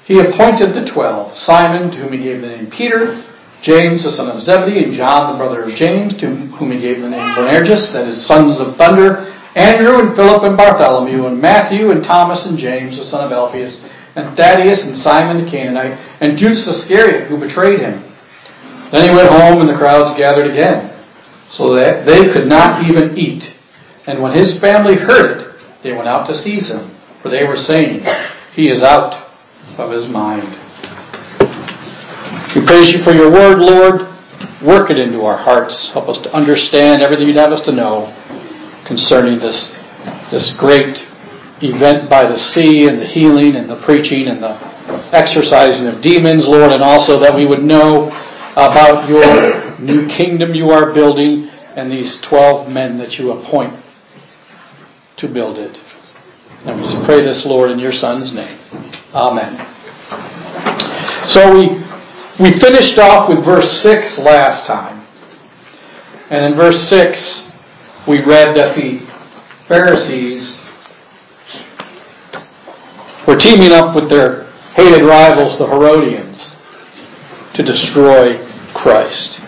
He 0.09 0.17
appointed 0.17 0.73
the 0.73 0.85
twelve 0.85 1.37
Simon, 1.37 1.91
to 1.91 1.97
whom 1.97 2.13
he 2.13 2.17
gave 2.17 2.41
the 2.41 2.47
name 2.47 2.71
Peter, 2.71 3.23
James, 3.61 4.01
the 4.01 4.11
son 4.11 4.27
of 4.27 4.41
Zebedee, 4.41 4.83
and 4.83 4.91
John, 4.91 5.31
the 5.31 5.37
brother 5.37 5.61
of 5.61 5.75
James, 5.75 6.15
to 6.15 6.25
whom 6.27 6.71
he 6.71 6.79
gave 6.79 6.99
the 6.99 7.09
name 7.09 7.35
Boanerges, 7.35 7.91
that 7.93 8.07
is, 8.07 8.25
sons 8.25 8.59
of 8.59 8.75
thunder, 8.75 9.31
Andrew, 9.55 9.99
and 9.99 10.15
Philip, 10.15 10.41
and 10.45 10.57
Bartholomew, 10.57 11.27
and 11.27 11.39
Matthew, 11.39 11.91
and 11.91 12.03
Thomas, 12.03 12.43
and 12.47 12.57
James, 12.57 12.97
the 12.97 13.05
son 13.05 13.23
of 13.23 13.31
Alphaeus, 13.31 13.77
and 14.15 14.35
Thaddeus, 14.35 14.81
and 14.81 14.97
Simon 14.97 15.45
the 15.45 15.51
Canaanite, 15.51 15.99
and 16.21 16.39
Judas 16.39 16.65
Iscariot, 16.65 17.27
who 17.27 17.37
betrayed 17.37 17.79
him. 17.79 18.03
Then 18.91 19.07
he 19.07 19.15
went 19.15 19.29
home, 19.29 19.61
and 19.61 19.69
the 19.69 19.77
crowds 19.77 20.17
gathered 20.17 20.49
again, 20.49 21.05
so 21.51 21.75
that 21.75 22.07
they 22.07 22.33
could 22.33 22.47
not 22.47 22.83
even 22.89 23.15
eat. 23.15 23.53
And 24.07 24.23
when 24.23 24.31
his 24.31 24.57
family 24.57 24.95
heard 24.95 25.39
it, 25.39 25.55
they 25.83 25.93
went 25.93 26.07
out 26.07 26.25
to 26.25 26.35
seize 26.35 26.67
him, 26.67 26.95
for 27.21 27.29
they 27.29 27.43
were 27.43 27.57
saying, 27.57 28.03
He 28.53 28.69
is 28.69 28.81
out 28.81 29.28
of 29.79 29.91
his 29.91 30.07
mind. 30.07 30.57
We 32.55 32.65
praise 32.65 32.91
you 32.91 33.03
for 33.03 33.13
your 33.13 33.31
word, 33.31 33.59
Lord. 33.59 34.07
Work 34.61 34.89
it 34.89 34.99
into 34.99 35.23
our 35.23 35.37
hearts. 35.37 35.89
Help 35.89 36.09
us 36.09 36.17
to 36.19 36.33
understand 36.33 37.01
everything 37.01 37.27
you'd 37.27 37.37
have 37.37 37.51
us 37.51 37.61
to 37.61 37.71
know 37.71 38.13
concerning 38.85 39.39
this, 39.39 39.69
this 40.31 40.51
great 40.51 41.07
event 41.61 42.09
by 42.09 42.27
the 42.27 42.37
sea 42.37 42.87
and 42.87 42.99
the 42.99 43.05
healing 43.05 43.55
and 43.55 43.69
the 43.69 43.77
preaching 43.77 44.27
and 44.27 44.41
the 44.41 44.57
exorcising 45.13 45.87
of 45.87 46.01
demons, 46.01 46.47
Lord, 46.47 46.71
and 46.71 46.81
also 46.81 47.19
that 47.19 47.35
we 47.35 47.45
would 47.45 47.63
know 47.63 48.07
about 48.53 49.07
your 49.07 49.79
new 49.79 50.07
kingdom 50.07 50.53
you 50.53 50.71
are 50.71 50.91
building 50.91 51.49
and 51.75 51.91
these 51.91 52.17
12 52.21 52.69
men 52.69 52.97
that 52.97 53.17
you 53.17 53.31
appoint 53.31 53.79
to 55.17 55.27
build 55.27 55.57
it. 55.57 55.81
And 56.65 56.81
we 56.81 57.05
pray 57.05 57.21
this, 57.21 57.45
Lord, 57.45 57.71
in 57.71 57.79
your 57.79 57.93
Son's 57.93 58.33
name. 58.33 58.59
Amen. 59.13 59.65
So 61.29 61.57
we 61.57 61.83
we 62.39 62.57
finished 62.57 62.97
off 62.97 63.27
with 63.27 63.43
verse 63.43 63.81
6 63.81 64.17
last 64.19 64.65
time. 64.65 65.05
And 66.29 66.45
in 66.45 66.57
verse 66.57 66.87
6, 66.87 67.41
we 68.07 68.21
read 68.23 68.55
that 68.55 68.77
the 68.77 69.05
Pharisees 69.67 70.57
were 73.27 73.35
teaming 73.35 73.73
up 73.73 73.93
with 73.93 74.09
their 74.09 74.49
hated 74.73 75.03
rivals, 75.03 75.57
the 75.57 75.67
Herodians, 75.67 76.55
to 77.55 77.63
destroy 77.63 78.47
Christ. 78.73 79.39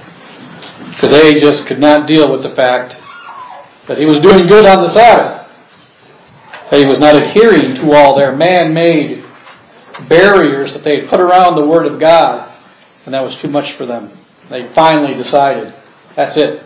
Because 0.90 1.12
they 1.12 1.40
just 1.40 1.66
could 1.66 1.80
not 1.80 2.08
deal 2.08 2.30
with 2.30 2.44
the 2.44 2.54
fact 2.56 2.98
that 3.88 3.98
he 3.98 4.06
was 4.06 4.20
doing 4.20 4.48
good 4.48 4.66
on 4.66 4.84
the 4.84 4.90
Sabbath. 4.90 5.41
He 6.72 6.86
was 6.86 7.00
not 7.00 7.22
adhering 7.22 7.76
to 7.76 7.92
all 7.92 8.18
their 8.18 8.36
man 8.36 8.74
made 8.74 9.24
barriers 10.10 10.74
that 10.74 10.84
they 10.84 11.02
had 11.02 11.10
put 11.10 11.20
around 11.20 11.56
the 11.56 11.66
Word 11.66 11.86
of 11.86 12.00
God 12.00 12.52
and 13.06 13.14
that 13.14 13.24
was 13.24 13.36
too 13.36 13.50
much 13.50 13.74
for 13.74 13.86
them. 13.86 14.12
They 14.50 14.72
finally 14.74 15.16
decided, 15.16 15.74
that's 16.16 16.38
it. 16.38 16.64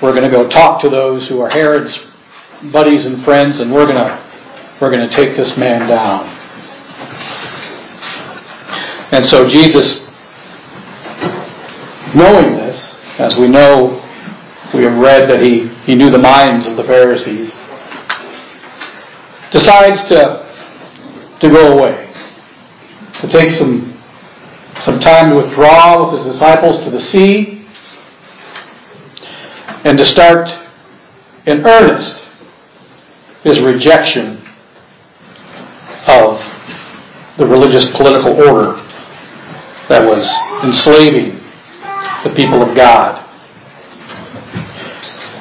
We're 0.00 0.12
going 0.12 0.24
to 0.24 0.30
go 0.30 0.48
talk 0.48 0.80
to 0.82 0.88
those 0.88 1.28
who 1.28 1.40
are 1.40 1.48
Herod's 1.48 1.98
buddies 2.72 3.06
and 3.06 3.24
friends, 3.24 3.60
and 3.60 3.72
we're 3.72 3.86
going 3.86 3.96
to 3.96 4.32
we're 4.80 4.90
going 4.90 5.08
to 5.08 5.14
take 5.14 5.36
this 5.36 5.56
man 5.56 5.88
down. 5.88 6.26
And 9.12 9.24
so 9.24 9.48
Jesus, 9.48 10.00
knowing 12.16 12.56
this, 12.56 12.96
as 13.18 13.36
we 13.36 13.46
know, 13.46 14.00
we 14.74 14.82
have 14.82 14.98
read 14.98 15.30
that 15.30 15.40
he, 15.40 15.68
he 15.84 15.94
knew 15.94 16.10
the 16.10 16.18
minds 16.18 16.66
of 16.66 16.76
the 16.76 16.82
Pharisees, 16.82 17.52
decides 19.52 20.02
to, 20.04 21.36
to 21.40 21.48
go 21.48 21.78
away, 21.78 22.12
to 23.20 23.28
take 23.28 23.50
some 23.52 23.92
some 24.82 24.98
time 24.98 25.30
to 25.30 25.36
withdraw 25.36 26.10
with 26.10 26.24
his 26.24 26.32
disciples 26.32 26.82
to 26.84 26.90
the 26.90 27.00
sea 27.00 27.64
and 29.84 29.96
to 29.96 30.04
start 30.04 30.48
in 31.46 31.64
earnest 31.64 32.16
his 33.44 33.60
rejection 33.60 34.42
of 36.06 36.38
the 37.38 37.46
religious 37.46 37.84
political 37.92 38.32
order 38.32 38.74
that 39.88 40.04
was 40.04 40.28
enslaving 40.64 41.40
the 42.24 42.32
people 42.34 42.62
of 42.62 42.74
God. 42.74 43.18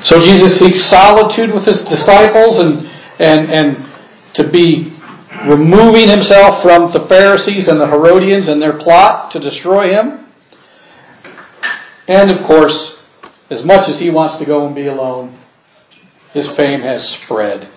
So 0.04 0.20
Jesus 0.20 0.58
seeks 0.60 0.84
solitude 0.86 1.54
with 1.54 1.66
his 1.66 1.82
disciples 1.84 2.58
and, 2.58 2.88
and, 3.20 3.52
and 3.52 3.91
to 4.34 4.50
be 4.50 4.94
removing 5.46 6.08
himself 6.08 6.62
from 6.62 6.92
the 6.92 7.08
Pharisees 7.08 7.68
and 7.68 7.80
the 7.80 7.88
Herodians 7.88 8.48
and 8.48 8.62
their 8.62 8.78
plot 8.78 9.32
to 9.32 9.40
destroy 9.40 9.90
him. 9.90 10.26
And 12.08 12.32
of 12.32 12.46
course, 12.46 12.98
as 13.50 13.64
much 13.64 13.88
as 13.90 14.00
he 14.00 14.10
wants 14.10 14.38
to 14.38 14.46
go 14.46 14.66
and 14.66 14.76
be 14.76 14.88
alone, 14.88 15.38
his 16.34 16.48
fame 16.52 16.82
has 16.82 17.08
spread, 17.08 17.70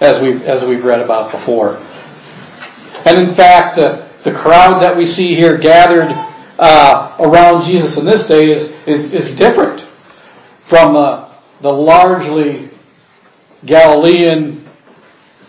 as 0.00 0.20
we've, 0.20 0.42
as 0.42 0.64
we've 0.64 0.84
read 0.84 1.00
about 1.00 1.32
before. 1.32 1.76
And 3.04 3.28
in 3.28 3.34
fact, 3.34 3.76
the, 3.76 4.08
the 4.24 4.32
crowd 4.38 4.82
that 4.82 4.96
we 4.96 5.06
see 5.06 5.34
here 5.34 5.58
gathered 5.58 6.10
uh, 6.58 7.16
around 7.18 7.64
Jesus 7.64 7.96
in 7.96 8.04
this 8.04 8.24
day 8.24 8.50
is, 8.50 8.70
is, 8.86 9.10
is 9.12 9.34
different 9.36 9.86
from 10.68 10.94
uh, 10.94 11.34
the 11.62 11.72
largely 11.72 12.70
Galilean 13.64 14.59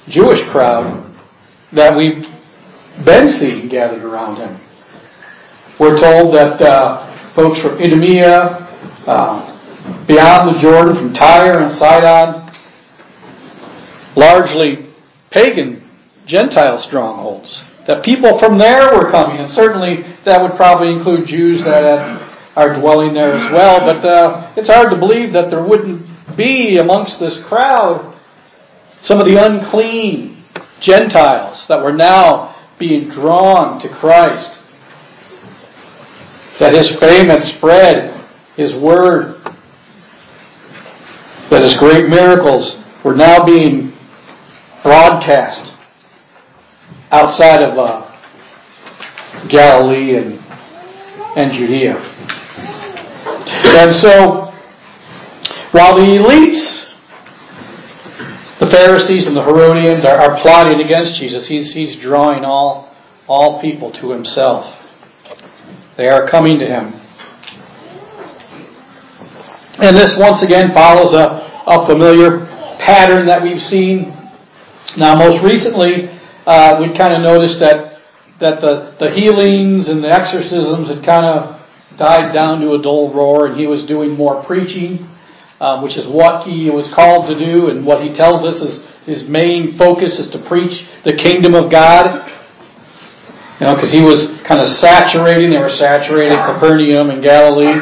Jewish 0.08 0.42
crowd 0.50 1.16
that 1.74 1.96
we've 1.96 2.28
been 3.06 3.32
seeing 3.32 3.68
gathered 3.68 4.04
around 4.04 4.38
him. 4.38 4.60
We're 5.80 5.98
told 6.00 6.36
that 6.36 6.62
uh, 6.62 7.34
folks 7.34 7.60
from 7.60 7.78
Idumea, 7.80 8.68
uh, 9.08 10.06
beyond 10.06 10.56
the 10.56 10.60
Jordan, 10.60 10.96
from 10.96 11.14
Tyre 11.14 11.60
and 11.60 11.72
Sidon, 11.72 12.54
largely 14.16 14.88
pagan 15.32 15.90
Gentile 16.26 16.80
strongholds, 16.80 17.64
that 17.88 18.04
people 18.04 18.38
from 18.38 18.58
there 18.58 18.94
were 18.96 19.10
coming, 19.10 19.38
and 19.38 19.50
certainly 19.50 20.06
that 20.26 20.42
would 20.42 20.56
probably 20.56 20.92
include 20.92 21.28
Jews 21.28 21.64
that 21.64 21.84
are 22.56 22.74
dwelling 22.76 23.14
there 23.14 23.34
as 23.34 23.52
well. 23.52 23.80
But 23.80 24.06
uh, 24.06 24.54
it's 24.56 24.70
hard 24.70 24.92
to 24.92 24.98
believe 24.98 25.34
that 25.34 25.50
there 25.50 25.64
wouldn't 25.64 26.38
be 26.38 26.78
amongst 26.78 27.20
this 27.20 27.38
crowd 27.46 28.11
some 29.02 29.20
of 29.20 29.26
the 29.26 29.44
unclean 29.44 30.44
Gentiles 30.80 31.68
that 31.68 31.84
were 31.84 31.94
now 31.94 32.56
being 32.78 33.10
drawn 33.10 33.80
to 33.80 33.90
Christ. 33.90 34.60
That 36.60 36.76
his 36.76 36.90
fame 37.00 37.30
had 37.30 37.44
spread, 37.44 38.24
his 38.56 38.74
word, 38.74 39.42
that 41.50 41.64
his 41.64 41.74
great 41.76 42.08
miracles 42.08 42.78
were 43.04 43.16
now 43.16 43.44
being 43.44 43.94
broadcast 44.84 45.76
outside 47.12 47.62
of 47.62 47.78
uh, 47.78 48.08
Galilee 49.48 50.16
and, 50.16 50.40
and 51.36 51.52
Judea. 51.52 51.98
And 53.66 53.94
so, 53.96 54.54
while 55.72 55.96
the 55.96 56.04
elites, 56.04 56.81
the 58.62 58.70
Pharisees 58.70 59.26
and 59.26 59.36
the 59.36 59.44
Herodians, 59.44 60.06
are, 60.06 60.16
are 60.16 60.40
plotting 60.40 60.80
against 60.82 61.16
Jesus, 61.16 61.48
he's, 61.48 61.74
he's 61.74 61.96
drawing 61.96 62.46
all, 62.46 62.96
all 63.28 63.60
people 63.60 63.92
to 63.94 64.12
himself. 64.12 64.78
They 65.98 66.08
are 66.08 66.28
coming 66.28 66.60
to 66.60 66.68
him. 66.68 66.94
And 69.80 69.98
this 69.98 70.16
once 70.16 70.44
again 70.44 70.74
follows 70.74 71.12
a, 71.14 71.64
a 71.66 71.88
familiar 71.88 72.46
pattern 72.78 73.26
that 73.26 73.42
we've 73.42 73.64
seen. 73.64 74.16
Now, 74.96 75.16
most 75.16 75.44
recently, 75.44 76.08
uh, 76.46 76.78
we 76.80 76.94
kind 76.96 77.16
of 77.16 77.22
noticed 77.22 77.58
that 77.60 77.92
that 78.42 78.60
the, 78.60 78.96
the 79.00 79.12
healings 79.12 79.88
and 79.88 80.04
the 80.04 80.12
exorcisms 80.12 80.90
had 80.90 81.04
kind 81.04 81.26
of 81.26 81.62
died 81.98 82.34
down 82.34 82.60
to 82.62 82.74
a 82.74 82.82
dull 82.82 83.14
roar, 83.14 83.46
and 83.46 83.60
he 83.60 83.68
was 83.68 83.84
doing 83.84 84.12
more 84.12 84.44
preaching, 84.44 85.08
um, 85.62 85.84
which 85.84 85.96
is 85.96 86.08
what 86.08 86.48
he 86.48 86.72
was 86.72 86.88
called 86.88 87.28
to 87.28 87.38
do, 87.38 87.70
and 87.70 87.86
what 87.86 88.02
he 88.02 88.10
tells 88.10 88.44
us 88.44 88.60
is 88.62 88.84
his 89.06 89.24
main 89.30 89.78
focus 89.78 90.18
is 90.18 90.28
to 90.30 90.40
preach 90.40 90.88
the 91.04 91.14
kingdom 91.14 91.54
of 91.54 91.70
God. 91.70 92.28
You 93.60 93.68
know, 93.68 93.76
because 93.76 93.92
he 93.92 94.02
was 94.02 94.26
kind 94.40 94.60
of 94.60 94.68
saturating, 94.68 95.52
they 95.52 95.60
were 95.60 95.70
saturating 95.70 96.36
Capernaum 96.40 97.12
and 97.12 97.22
Galilee. 97.22 97.80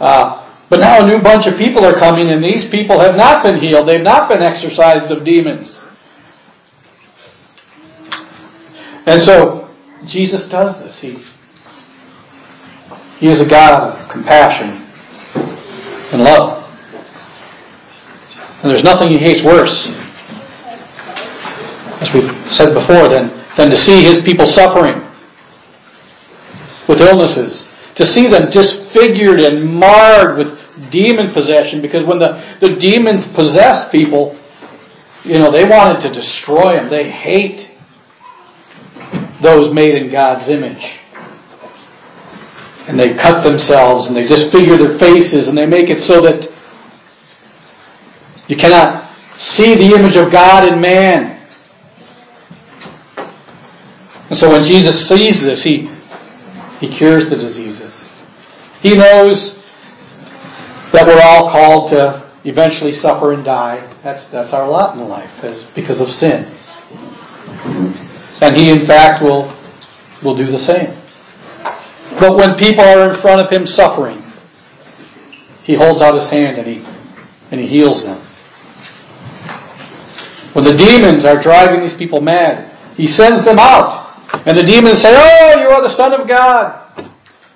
Uh, 0.00 0.44
but 0.68 0.80
now 0.80 1.04
a 1.04 1.08
new 1.08 1.20
bunch 1.20 1.46
of 1.46 1.56
people 1.56 1.84
are 1.84 1.96
coming, 1.96 2.30
and 2.30 2.42
these 2.42 2.64
people 2.68 2.98
have 2.98 3.14
not 3.14 3.44
been 3.44 3.60
healed. 3.60 3.86
They've 3.86 4.02
not 4.02 4.28
been 4.28 4.42
exorcised 4.42 5.08
of 5.12 5.22
demons. 5.22 5.80
And 9.06 9.22
so 9.22 9.70
Jesus 10.06 10.48
does 10.48 10.76
this. 10.80 10.98
He, 10.98 11.16
he 13.18 13.28
is 13.28 13.38
a 13.38 13.46
God 13.46 14.00
of 14.00 14.08
compassion 14.08 14.88
and 16.12 16.24
love. 16.24 16.59
And 18.62 18.70
there's 18.70 18.84
nothing 18.84 19.10
he 19.10 19.18
hates 19.18 19.42
worse, 19.42 19.86
as 22.00 22.12
we've 22.12 22.52
said 22.52 22.74
before, 22.74 23.08
than, 23.08 23.28
than 23.56 23.70
to 23.70 23.76
see 23.76 24.02
his 24.02 24.22
people 24.22 24.46
suffering 24.46 25.00
with 26.86 27.00
illnesses, 27.00 27.64
to 27.94 28.04
see 28.04 28.26
them 28.26 28.50
disfigured 28.50 29.40
and 29.40 29.74
marred 29.74 30.36
with 30.36 30.58
demon 30.90 31.32
possession, 31.32 31.80
because 31.80 32.04
when 32.04 32.18
the, 32.18 32.56
the 32.60 32.76
demons 32.76 33.26
possessed 33.28 33.90
people, 33.90 34.38
you 35.24 35.38
know, 35.38 35.50
they 35.50 35.64
wanted 35.64 36.00
to 36.00 36.10
destroy 36.12 36.72
them. 36.72 36.88
They 36.88 37.10
hate 37.10 37.70
those 39.42 39.72
made 39.72 39.94
in 39.94 40.10
God's 40.10 40.48
image. 40.48 40.98
And 42.86 42.98
they 42.98 43.14
cut 43.14 43.42
themselves 43.44 44.06
and 44.06 44.16
they 44.16 44.26
disfigure 44.26 44.76
their 44.76 44.98
faces 44.98 45.48
and 45.48 45.56
they 45.56 45.66
make 45.66 45.90
it 45.90 46.02
so 46.02 46.20
that 46.22 46.50
you 48.50 48.56
cannot 48.56 49.16
see 49.38 49.76
the 49.76 49.94
image 49.94 50.16
of 50.16 50.32
God 50.32 50.72
in 50.72 50.80
man. 50.80 51.36
And 54.28 54.36
so 54.36 54.50
when 54.50 54.64
Jesus 54.64 55.08
sees 55.08 55.40
this, 55.40 55.62
he, 55.62 55.88
he 56.80 56.88
cures 56.88 57.28
the 57.28 57.36
diseases. 57.36 57.92
He 58.80 58.96
knows 58.96 59.54
that 60.92 61.06
we're 61.06 61.22
all 61.22 61.48
called 61.48 61.90
to 61.90 62.28
eventually 62.42 62.92
suffer 62.92 63.32
and 63.32 63.44
die. 63.44 63.88
That's, 64.02 64.26
that's 64.26 64.52
our 64.52 64.68
lot 64.68 64.96
in 64.96 65.08
life 65.08 65.30
as, 65.44 65.62
because 65.76 66.00
of 66.00 66.10
sin. 66.10 66.44
And 68.40 68.56
he, 68.56 68.70
in 68.70 68.84
fact, 68.84 69.22
will, 69.22 69.56
will 70.24 70.34
do 70.34 70.50
the 70.50 70.58
same. 70.58 71.00
But 72.18 72.36
when 72.36 72.56
people 72.56 72.84
are 72.84 73.14
in 73.14 73.20
front 73.20 73.42
of 73.42 73.52
him 73.52 73.64
suffering, 73.64 74.24
he 75.62 75.74
holds 75.74 76.02
out 76.02 76.16
his 76.16 76.28
hand 76.28 76.58
and 76.58 76.66
he, 76.66 76.84
and 77.52 77.60
he 77.60 77.68
heals 77.68 78.02
them. 78.02 78.26
When 80.52 80.64
the 80.64 80.74
demons 80.74 81.24
are 81.24 81.40
driving 81.40 81.80
these 81.80 81.94
people 81.94 82.20
mad, 82.20 82.96
he 82.96 83.06
sends 83.06 83.44
them 83.44 83.58
out. 83.58 84.08
And 84.46 84.56
the 84.56 84.62
demons 84.62 85.00
say, 85.00 85.14
Oh, 85.14 85.60
you 85.60 85.68
are 85.68 85.82
the 85.82 85.90
Son 85.90 86.12
of 86.12 86.28
God. 86.28 87.10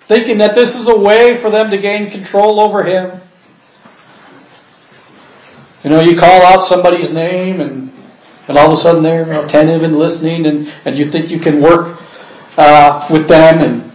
Thinking 0.07 0.39
that 0.39 0.55
this 0.55 0.75
is 0.75 0.87
a 0.87 0.97
way 0.97 1.41
for 1.41 1.51
them 1.51 1.71
to 1.71 1.79
gain 1.79 2.11
control 2.11 2.61
over 2.61 2.85
him. 2.85 3.21
You 5.83 5.91
know, 5.91 6.01
you 6.01 6.17
call 6.17 6.43
out 6.43 6.67
somebody's 6.69 7.11
name 7.11 7.61
and 7.61 7.95
and 8.47 8.59
all 8.59 8.73
of 8.73 8.79
a 8.79 8.83
sudden 8.83 9.03
they're 9.03 9.45
attentive 9.45 9.83
and 9.83 9.99
listening, 9.99 10.47
and, 10.47 10.69
and 10.85 10.99
you 10.99 11.11
think 11.11 11.31
you 11.31 11.41
can 11.41 11.63
work 11.63 11.99
uh, 12.57 13.09
with 13.11 13.29
them, 13.29 13.59
and 13.61 13.93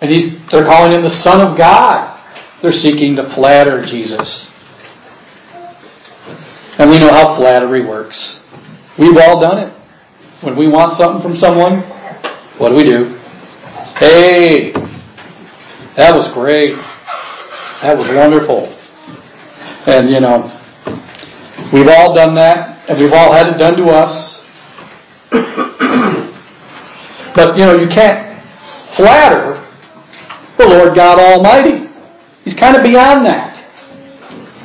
and 0.00 0.10
he's, 0.10 0.30
they're 0.50 0.64
calling 0.64 0.92
him 0.92 1.02
the 1.02 1.10
Son 1.10 1.40
of 1.40 1.56
God. 1.56 2.20
They're 2.62 2.72
seeking 2.72 3.16
to 3.16 3.28
flatter 3.30 3.84
Jesus. 3.84 4.48
And 6.78 6.90
we 6.90 6.98
know 7.00 7.10
how 7.10 7.34
flattery 7.34 7.84
works. 7.84 8.38
We've 8.96 9.16
all 9.16 9.40
done 9.40 9.58
it. 9.58 9.72
When 10.42 10.56
we 10.56 10.68
want 10.68 10.92
something 10.92 11.20
from 11.20 11.36
someone, 11.36 11.80
what 12.58 12.68
do 12.68 12.76
we 12.76 12.84
do? 12.84 13.18
Hey, 13.96 14.70
that 15.96 16.14
was 16.14 16.28
great. 16.28 16.76
That 17.82 17.98
was 17.98 18.08
wonderful. 18.08 18.72
And, 19.86 20.08
you 20.08 20.20
know, 20.20 20.44
we've 21.72 21.88
all 21.88 22.14
done 22.14 22.36
that. 22.36 22.88
And 22.88 22.98
we've 22.98 23.12
all 23.12 23.32
had 23.32 23.48
it 23.48 23.58
done 23.58 23.76
to 23.76 23.86
us. 23.86 24.40
but, 27.34 27.58
you 27.58 27.64
know, 27.64 27.76
you 27.76 27.88
can't 27.88 28.40
flatter 28.94 29.66
the 30.58 30.68
Lord 30.68 30.94
God 30.94 31.18
Almighty. 31.18 31.90
He's 32.44 32.54
kind 32.54 32.76
of 32.76 32.84
beyond 32.84 33.26
that. 33.26 33.64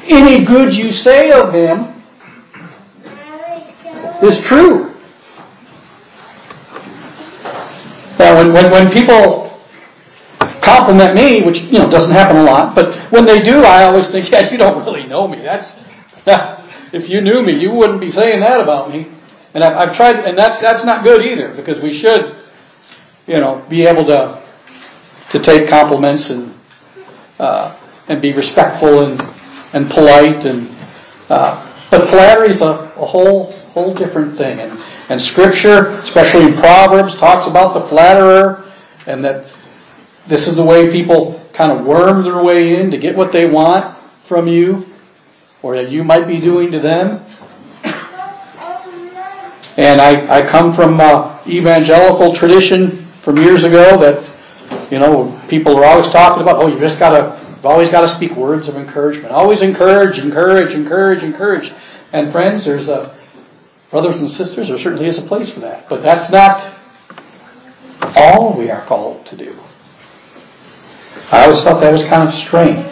Any 0.03 0.46
good 0.46 0.75
you 0.75 0.93
say 0.93 1.32
of 1.32 1.53
Him 1.53 1.92
is 4.22 4.39
true. 4.46 4.93
Now, 8.20 8.38
when, 8.38 8.53
when, 8.53 8.72
when 8.72 8.91
people 8.91 9.60
compliment 10.62 11.15
me, 11.15 11.41
which 11.41 11.60
you 11.62 11.74
know 11.74 11.89
doesn't 11.89 12.12
happen 12.12 12.38
a 12.38 12.43
lot, 12.43 12.75
but 12.75 13.12
when 13.12 13.25
they 13.25 13.41
do, 13.41 13.63
I 13.63 13.84
always 13.84 14.08
think, 14.08 14.29
"Yeah, 14.32 14.50
you 14.50 14.58
don't 14.58 14.86
really 14.86 15.08
know 15.08 15.27
me. 15.27 15.41
That's 15.41 15.75
if 16.93 17.10
you 17.10 17.22
knew 17.22 17.41
me, 17.41 17.60
you 17.60 17.72
wouldn't 17.72 18.00
be 18.00 18.12
saying 18.12 18.39
that 18.41 18.62
about 18.62 18.89
me. 18.91 19.12
And 19.53 19.63
I've, 19.63 19.89
I've 19.89 19.96
tried, 19.96 20.24
and 20.25 20.38
that's 20.38 20.60
that's 20.60 20.84
not 20.84 21.03
good 21.03 21.22
either, 21.22 21.53
because 21.53 21.82
we 21.82 21.93
should, 21.93 22.38
you 23.27 23.36
know, 23.36 23.65
be 23.70 23.86
able 23.86 24.05
to 24.05 24.41
to 25.32 25.39
take 25.39 25.67
compliments 25.67 26.29
and 26.29 26.53
uh, 27.39 27.77
and 28.08 28.22
be 28.22 28.34
respectful 28.34 29.05
and 29.05 29.22
and 29.74 29.89
polite 29.89 30.46
and. 30.46 30.70
Uh, 31.29 31.73
but 31.97 32.09
flattery 32.09 32.50
is 32.50 32.62
a, 32.62 32.65
a 32.65 33.05
whole 33.05 33.51
whole 33.73 33.93
different 33.93 34.38
thing, 34.38 34.59
and 34.59 34.79
and 35.09 35.21
Scripture, 35.21 35.89
especially 36.00 36.45
in 36.45 36.55
Proverbs, 36.55 37.15
talks 37.15 37.47
about 37.47 37.73
the 37.73 37.88
flatterer, 37.89 38.71
and 39.05 39.23
that 39.23 39.47
this 40.27 40.47
is 40.47 40.55
the 40.55 40.63
way 40.63 40.91
people 40.91 41.39
kind 41.53 41.71
of 41.71 41.85
worm 41.85 42.23
their 42.23 42.41
way 42.43 42.79
in 42.79 42.89
to 42.91 42.97
get 42.97 43.15
what 43.15 43.31
they 43.31 43.45
want 43.45 43.97
from 44.27 44.47
you 44.47 44.85
or 45.62 45.75
that 45.75 45.91
you 45.91 46.03
might 46.03 46.27
be 46.27 46.39
doing 46.39 46.71
to 46.71 46.79
them. 46.79 47.25
And 49.75 50.00
I, 50.00 50.39
I 50.39 50.50
come 50.50 50.73
from 50.73 51.00
uh, 51.00 51.41
evangelical 51.47 52.35
tradition 52.35 53.12
from 53.23 53.38
years 53.38 53.63
ago 53.63 53.97
that 54.00 54.33
you 54.91 55.00
know, 55.00 55.41
people 55.50 55.75
are 55.77 55.85
always 55.85 56.07
talking 56.09 56.41
about, 56.41 56.62
oh, 56.62 56.67
you 56.67 56.79
just 56.79 57.00
got 57.00 57.12
to, 57.12 57.42
you've 57.63 57.72
always 57.72 57.88
got 57.88 58.01
to 58.01 58.13
speak 58.15 58.36
words 58.36 58.67
of 58.67 58.75
encouragement. 58.75 59.32
Always 59.32 59.62
encourage, 59.62 60.20
encourage, 60.20 60.74
encourage, 60.74 61.24
encourage. 61.24 61.72
And 62.12 62.29
friends, 62.29 62.65
there's 62.65 62.89
a, 62.89 63.17
brothers 63.89 64.20
and 64.20 64.29
sisters, 64.29 64.67
there 64.67 64.77
certainly 64.77 65.05
is 65.05 65.17
a 65.17 65.22
place 65.22 65.50
for 65.50 65.62
that. 65.62 65.88
But 65.88 66.03
that's 66.03 66.29
not 66.29 66.77
all 68.17 68.58
we 68.58 68.70
are 68.70 68.86
called 68.86 69.25
to 69.27 69.38
do. 69.38 69.58
I 71.32 71.46
always 71.46 71.63
thought 71.63 71.79
that 71.79 71.93
was 71.93 72.03
kind 72.03 72.27
of 72.27 72.36
strange. 72.36 72.86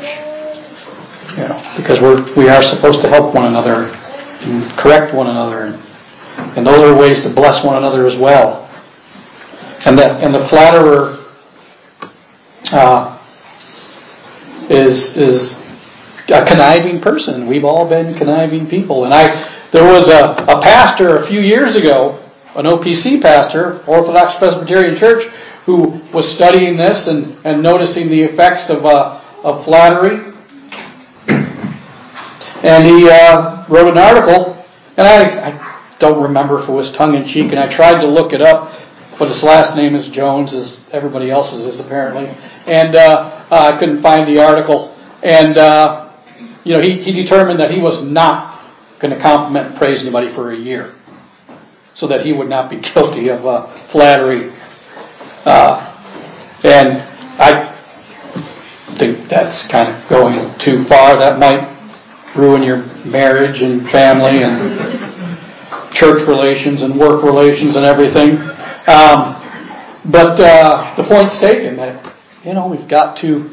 You 1.32 1.50
know, 1.50 1.74
because 1.76 2.00
we're, 2.00 2.34
we 2.36 2.48
are 2.48 2.64
supposed 2.64 3.02
to 3.02 3.10
help 3.10 3.36
one 3.36 3.48
another 3.48 3.88
and 3.92 4.72
correct 4.78 5.14
one 5.14 5.28
another. 5.28 5.64
And, 5.64 6.58
and 6.58 6.66
those 6.66 6.80
are 6.80 6.96
ways 6.96 7.20
to 7.24 7.30
bless 7.30 7.62
one 7.62 7.76
another 7.76 8.08
as 8.08 8.16
well. 8.16 8.70
And 9.84 10.00
the, 10.00 10.14
and 10.14 10.34
the 10.34 10.48
flatterer 10.48 11.26
uh, 12.72 13.18
is, 14.72 15.16
is 15.18 15.62
a 16.30 16.46
conniving 16.46 17.02
person. 17.02 17.48
We've 17.48 17.66
all 17.66 17.88
been 17.88 18.16
conniving 18.16 18.70
people. 18.70 19.04
And 19.04 19.14
I, 19.14 19.70
there 19.72 19.84
was 19.84 20.08
a, 20.08 20.46
a 20.48 20.62
pastor 20.62 21.18
a 21.18 21.28
few 21.28 21.42
years 21.42 21.76
ago, 21.76 22.18
an 22.56 22.66
OPC 22.66 23.22
pastor, 23.22 23.84
Orthodox 23.86 24.36
Presbyterian 24.36 24.96
Church, 24.96 25.26
who 25.66 26.02
was 26.14 26.30
studying 26.32 26.78
this 26.78 27.08
and, 27.08 27.38
and 27.46 27.62
noticing 27.62 28.10
the 28.10 28.22
effects 28.22 28.70
of, 28.70 28.86
uh, 28.86 29.22
of 29.44 29.64
flattery. 29.66 30.34
And 32.64 32.86
he 32.86 33.10
uh, 33.10 33.66
wrote 33.70 33.90
an 33.90 33.98
article, 33.98 34.66
and 34.96 35.08
I, 35.08 35.50
I 35.50 35.96
don't 36.00 36.22
remember 36.22 36.62
if 36.62 36.70
it 36.70 36.72
was 36.72 36.92
tongue 36.92 37.16
in 37.16 37.28
cheek, 37.28 37.52
and 37.52 37.60
I 37.60 37.68
tried 37.68 38.02
to 38.02 38.08
look 38.08 38.34
it 38.34 38.42
up, 38.42 38.72
but 39.20 39.28
his 39.28 39.44
last 39.44 39.76
name 39.76 39.96
is 39.96 40.08
Jones, 40.10 40.54
as 40.54 40.80
everybody 40.92 41.30
else's 41.30 41.66
is 41.66 41.80
apparently, 41.80 42.28
and 42.66 42.96
uh, 42.96 43.46
uh, 43.52 43.72
I 43.74 43.78
couldn't 43.78 44.02
find 44.02 44.28
the 44.28 44.44
article. 44.44 44.96
And 45.24 45.58
uh, 45.58 46.14
you 46.64 46.74
know, 46.74 46.82
he, 46.82 47.02
he 47.02 47.12
determined 47.12 47.60
that 47.60 47.72
he 47.72 47.80
was 47.80 48.02
not 48.04 48.66
going 49.00 49.14
to 49.14 49.20
compliment 49.20 49.68
and 49.68 49.76
praise 49.78 50.02
anybody 50.02 50.34
for 50.34 50.52
a 50.52 50.58
year, 50.58 50.96
so 51.94 52.08
that 52.08 52.26
he 52.26 52.34
would 52.34 52.50
not 52.50 52.70
be 52.70 52.78
guilty 52.94 53.30
of 53.30 53.46
uh, 53.46 53.88
flattery. 53.90 54.54
Uh, 55.46 55.88
and 56.64 57.02
I 57.42 57.72
think 58.98 59.28
that's 59.30 59.68
kind 59.68 59.96
of 59.96 60.10
going 60.10 60.58
too 60.60 60.84
far. 60.86 61.18
That 61.18 61.40
might 61.40 61.72
ruin 62.36 62.64
your 62.64 62.86
marriage 63.06 63.62
and 63.62 63.90
family 63.90 64.44
and 64.44 65.94
church 65.94 66.28
relations 66.28 66.82
and 66.82 66.98
work 66.98 67.24
relations 67.24 67.76
and 67.76 67.86
everything. 67.86 68.38
Um, 68.88 70.10
but 70.12 70.40
uh, 70.40 70.96
the 70.96 71.04
point's 71.04 71.38
taken 71.38 71.78
that 71.78 72.16
you 72.44 72.54
know 72.54 72.68
we've 72.68 72.88
got 72.88 73.18
to 73.18 73.52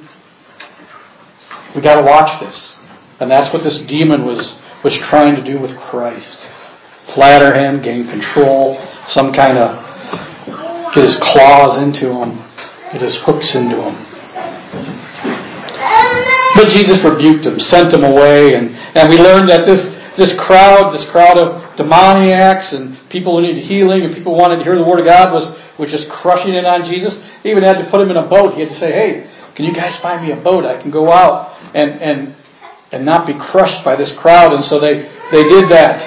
we 1.75 1.81
got 1.81 1.97
to 1.97 2.03
watch 2.03 2.41
this, 2.41 2.75
and 3.21 3.31
that's 3.31 3.53
what 3.53 3.63
this 3.63 3.79
demon 3.79 4.25
was 4.25 4.55
was 4.83 4.97
trying 4.97 5.37
to 5.37 5.43
do 5.45 5.59
with 5.59 5.77
Christ: 5.77 6.37
flatter 7.15 7.55
him, 7.55 7.83
gain 7.83 8.09
control, 8.09 8.81
some 9.07 9.33
kind 9.33 9.59
of 9.59 9.89
get 10.95 11.05
his 11.05 11.17
claws 11.17 11.77
into 11.79 12.13
him, 12.13 12.39
get 12.93 13.03
his 13.03 13.17
hooks 13.17 13.55
into 13.55 13.83
him. 13.83 14.07
But 16.55 16.71
Jesus 16.71 16.99
rebuked 17.05 17.47
him, 17.47 17.61
sent 17.61 17.93
him 17.93 18.05
away, 18.05 18.55
and, 18.55 18.75
and 18.97 19.09
we 19.09 19.17
learned 19.17 19.49
that 19.49 19.67
this, 19.67 19.95
this 20.19 20.33
crowd, 20.35 20.93
this 20.93 21.05
crowd 21.07 21.39
of 21.39 21.77
demoniacs 21.77 22.73
and 22.73 22.99
people 23.09 23.37
who 23.37 23.47
needed 23.47 23.65
healing 23.65 24.03
and 24.03 24.15
people 24.15 24.35
wanted 24.35 24.57
to 24.57 24.65
hear 24.65 24.77
the 24.77 24.85
Word 24.85 25.01
of 25.01 25.07
God 25.07 25.33
was, 25.33 25.49
was 25.79 25.91
just 25.91 26.09
crushing 26.11 26.53
in 26.53 26.67
on 26.67 26.85
Jesus. 26.85 27.19
He 27.43 27.51
even 27.51 27.63
had 27.63 27.79
to 27.79 27.89
put 27.91 28.03
him 28.03 28.11
in 28.11 28.17
a 28.17 28.27
boat. 28.27 28.55
He 28.55 28.61
had 28.61 28.69
to 28.69 28.77
say, 28.77 28.93
hey, 28.93 29.31
can 29.55 29.65
you 29.65 29.73
guys 29.73 29.97
find 29.97 30.27
me 30.27 30.33
a 30.33 30.37
boat? 30.37 30.65
I 30.65 30.81
can 30.81 30.91
go 30.91 31.11
out 31.11 31.57
and, 31.75 31.91
and, 32.03 32.37
and 32.93 33.07
not 33.07 33.27
be 33.27 33.35
crushed 33.35 33.83
by 33.85 33.97
this 33.97 34.13
crowd. 34.13 34.53
And 34.53 34.65
so 34.65 34.79
they, 34.79 35.11
they 35.31 35.45
did 35.45 35.71
that. 35.71 36.03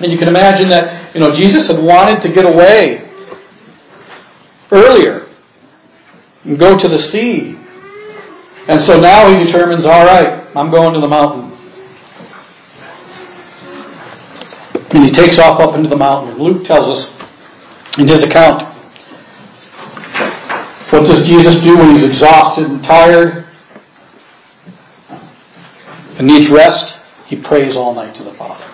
And 0.00 0.10
you 0.10 0.18
can 0.18 0.28
imagine 0.28 0.68
that, 0.70 1.14
you 1.14 1.20
know, 1.20 1.32
Jesus 1.34 1.68
had 1.68 1.80
wanted 1.80 2.20
to 2.22 2.32
get 2.32 2.46
away 2.46 3.08
earlier 4.72 5.28
and 6.44 6.58
go 6.58 6.76
to 6.76 6.88
the 6.88 6.98
sea 6.98 7.58
and 8.68 8.82
so 8.82 9.00
now 9.00 9.34
he 9.34 9.42
determines, 9.42 9.86
all 9.86 10.04
right, 10.04 10.46
I'm 10.54 10.70
going 10.70 10.92
to 10.92 11.00
the 11.00 11.08
mountain. 11.08 11.47
And 14.90 15.04
he 15.04 15.10
takes 15.10 15.38
off 15.38 15.60
up 15.60 15.74
into 15.74 15.88
the 15.88 15.96
mountain. 15.96 16.42
Luke 16.42 16.64
tells 16.64 16.88
us 16.88 17.10
in 17.98 18.08
his 18.08 18.22
account 18.22 18.62
what 20.90 21.04
does 21.04 21.28
Jesus 21.28 21.56
do 21.56 21.76
when 21.76 21.94
he's 21.94 22.04
exhausted 22.04 22.64
and 22.64 22.82
tired 22.82 23.46
and 26.16 26.26
needs 26.26 26.48
rest? 26.48 26.96
He 27.26 27.36
prays 27.36 27.76
all 27.76 27.94
night 27.94 28.14
to 28.14 28.24
the 28.24 28.32
Father. 28.34 28.64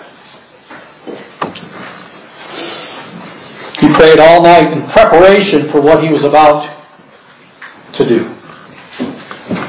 He 3.81 3.93
prayed 3.93 4.21
all 4.21 4.43
night 4.43 4.73
in 4.73 4.89
preparation 4.91 5.69
for 5.71 5.81
what 5.81 6.05
he 6.05 6.09
was 6.09 6.23
about 6.23 6.71
to 7.95 8.07
do. 8.07 8.27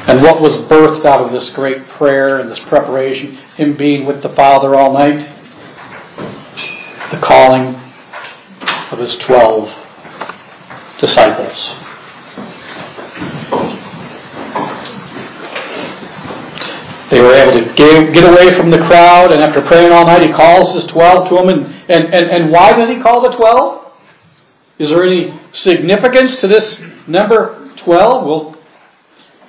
And 0.07 0.21
what 0.21 0.39
was 0.39 0.55
birthed 0.57 1.03
out 1.03 1.21
of 1.21 1.31
this 1.31 1.49
great 1.49 1.87
prayer 1.89 2.37
and 2.39 2.49
this 2.49 2.59
preparation, 2.59 3.37
him 3.57 3.75
being 3.75 4.05
with 4.05 4.21
the 4.21 4.29
Father 4.29 4.75
all 4.75 4.93
night? 4.93 5.34
The 7.11 7.19
calling 7.21 7.75
of 8.91 8.99
his 8.99 9.15
twelve 9.17 9.69
disciples. 10.99 11.73
They 17.11 17.21
were 17.21 17.33
able 17.33 17.51
to 17.53 17.73
get 17.75 18.23
away 18.23 18.55
from 18.57 18.71
the 18.71 18.79
crowd, 18.79 19.31
and 19.31 19.41
after 19.41 19.61
praying 19.61 19.91
all 19.91 20.05
night, 20.05 20.23
he 20.23 20.31
calls 20.31 20.73
his 20.73 20.85
twelve 20.85 21.29
to 21.29 21.37
him. 21.37 21.49
And, 21.49 21.65
and, 21.89 22.13
and, 22.13 22.25
and 22.31 22.51
why 22.51 22.73
does 22.73 22.89
he 22.89 22.99
call 22.99 23.21
the 23.21 23.35
twelve? 23.35 23.93
Is 24.77 24.89
there 24.89 25.03
any 25.03 25.39
significance 25.53 26.41
to 26.41 26.47
this 26.47 26.81
number 27.07 27.71
12? 27.77 28.25
We'll 28.25 28.57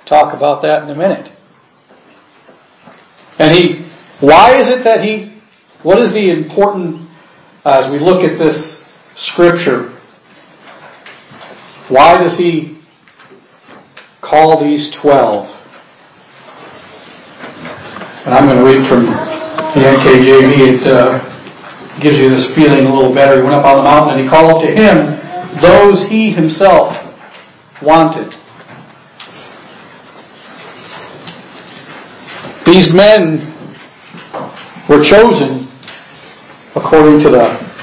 talk 0.05 0.33
about 0.33 0.61
that 0.61 0.83
in 0.83 0.89
a 0.89 0.95
minute. 0.95 1.31
And 3.37 3.53
he, 3.53 3.85
why 4.19 4.55
is 4.57 4.69
it 4.69 4.83
that 4.85 5.03
he, 5.03 5.41
what 5.83 5.99
is 5.99 6.13
the 6.13 6.29
important, 6.29 7.06
as 7.65 7.87
we 7.89 7.99
look 7.99 8.23
at 8.23 8.37
this 8.37 8.83
scripture, 9.15 9.97
why 11.89 12.17
does 12.17 12.37
he 12.37 12.79
call 14.21 14.63
these 14.63 14.91
twelve? 14.91 15.49
And 18.25 18.33
I'm 18.33 18.45
going 18.45 18.57
to 18.57 18.63
read 18.63 18.87
from 18.87 19.05
the 19.05 19.87
NKJV. 19.87 20.81
It 20.81 20.87
uh, 20.87 21.99
gives 22.01 22.17
you 22.17 22.29
this 22.29 22.45
feeling 22.55 22.85
a 22.85 22.93
little 22.93 23.13
better. 23.13 23.37
He 23.37 23.41
went 23.41 23.55
up 23.55 23.65
on 23.65 23.77
the 23.77 23.83
mountain 23.83 24.17
and 24.17 24.23
he 24.23 24.29
called 24.29 24.61
to 24.63 24.67
him 24.67 25.61
those 25.61 26.03
he 26.09 26.29
himself 26.29 26.95
wanted 27.81 28.35
These 32.67 32.91
men 32.91 33.53
were 34.89 35.01
chosen 35.01 35.66
according 36.77 37.19
to 37.21 37.29
the, 37.29 37.73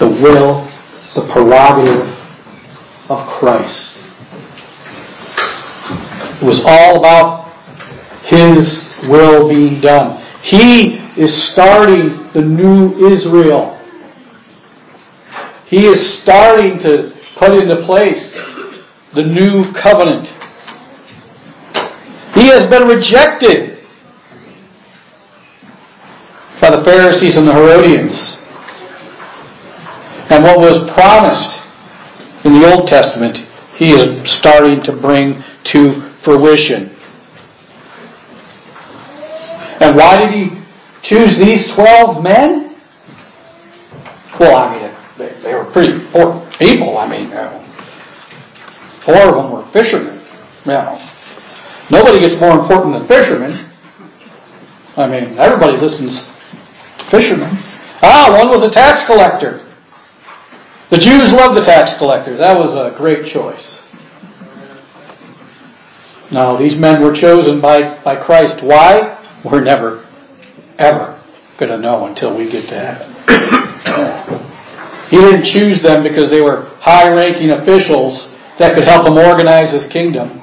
the 0.00 0.08
will, 0.08 0.68
the 1.14 1.32
prerogative 1.32 2.06
of 3.08 3.26
Christ. 3.28 3.92
It 6.40 6.44
was 6.44 6.60
all 6.64 6.98
about 6.98 7.52
His 8.24 8.86
will 9.08 9.48
being 9.48 9.80
done. 9.80 10.24
He 10.42 10.96
is 11.16 11.44
starting 11.52 12.32
the 12.32 12.42
new 12.42 13.08
Israel. 13.08 13.76
He 15.66 15.86
is 15.86 16.18
starting 16.18 16.78
to 16.80 17.16
put 17.36 17.54
into 17.54 17.76
place 17.84 18.30
the 19.14 19.22
new 19.22 19.72
covenant. 19.72 20.28
He 22.34 22.46
has 22.48 22.66
been 22.68 22.88
rejected 22.88 23.86
by 26.60 26.76
the 26.76 26.84
Pharisees 26.84 27.36
and 27.36 27.48
the 27.48 27.52
Herodians. 27.52 28.39
And 30.30 30.44
what 30.44 30.58
was 30.58 30.90
promised 30.92 31.60
in 32.44 32.52
the 32.52 32.72
Old 32.72 32.86
Testament, 32.86 33.46
he 33.74 33.90
is 33.90 34.30
starting 34.30 34.80
to 34.84 34.92
bring 34.92 35.42
to 35.64 36.14
fruition. 36.22 36.96
And 39.80 39.96
why 39.96 40.18
did 40.18 40.30
he 40.30 40.62
choose 41.02 41.36
these 41.36 41.66
12 41.72 42.22
men? 42.22 42.80
Well, 44.38 44.56
I 44.56 44.78
mean, 44.78 44.96
they, 45.18 45.40
they 45.42 45.54
were 45.54 45.64
pretty 45.66 45.92
important 45.92 46.56
people. 46.58 46.96
I 46.96 47.08
mean, 47.08 47.30
four 49.04 49.28
of 49.28 49.34
them 49.34 49.50
were 49.50 49.70
fishermen. 49.72 50.24
You 50.64 50.72
know, 50.72 51.08
nobody 51.90 52.20
gets 52.20 52.40
more 52.40 52.58
important 52.60 52.94
than 52.94 53.08
fishermen. 53.08 53.70
I 54.96 55.06
mean, 55.08 55.38
everybody 55.38 55.76
listens 55.78 56.22
to 56.98 57.04
fishermen. 57.10 57.58
Ah, 58.02 58.32
one 58.38 58.48
was 58.48 58.66
a 58.66 58.70
tax 58.70 59.04
collector. 59.06 59.69
The 60.90 60.98
Jews 60.98 61.32
loved 61.32 61.56
the 61.56 61.64
tax 61.64 61.94
collectors. 61.94 62.40
That 62.40 62.58
was 62.58 62.74
a 62.74 62.96
great 62.96 63.32
choice. 63.32 63.78
No, 66.32 66.56
these 66.56 66.76
men 66.76 67.00
were 67.00 67.12
chosen 67.12 67.60
by, 67.60 68.02
by 68.02 68.16
Christ. 68.16 68.60
Why? 68.62 69.18
We're 69.44 69.62
never, 69.62 70.04
ever 70.78 71.22
going 71.58 71.70
to 71.70 71.78
know 71.78 72.06
until 72.06 72.36
we 72.36 72.50
get 72.50 72.68
to 72.68 72.78
heaven. 72.78 73.14
he 75.10 75.16
didn't 75.16 75.44
choose 75.44 75.80
them 75.80 76.02
because 76.02 76.28
they 76.28 76.40
were 76.40 76.70
high 76.80 77.08
ranking 77.12 77.50
officials 77.50 78.28
that 78.58 78.74
could 78.74 78.84
help 78.84 79.06
him 79.06 79.16
organize 79.16 79.70
his 79.70 79.86
kingdom. 79.86 80.42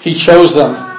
He 0.00 0.14
chose 0.18 0.54
them 0.54 0.91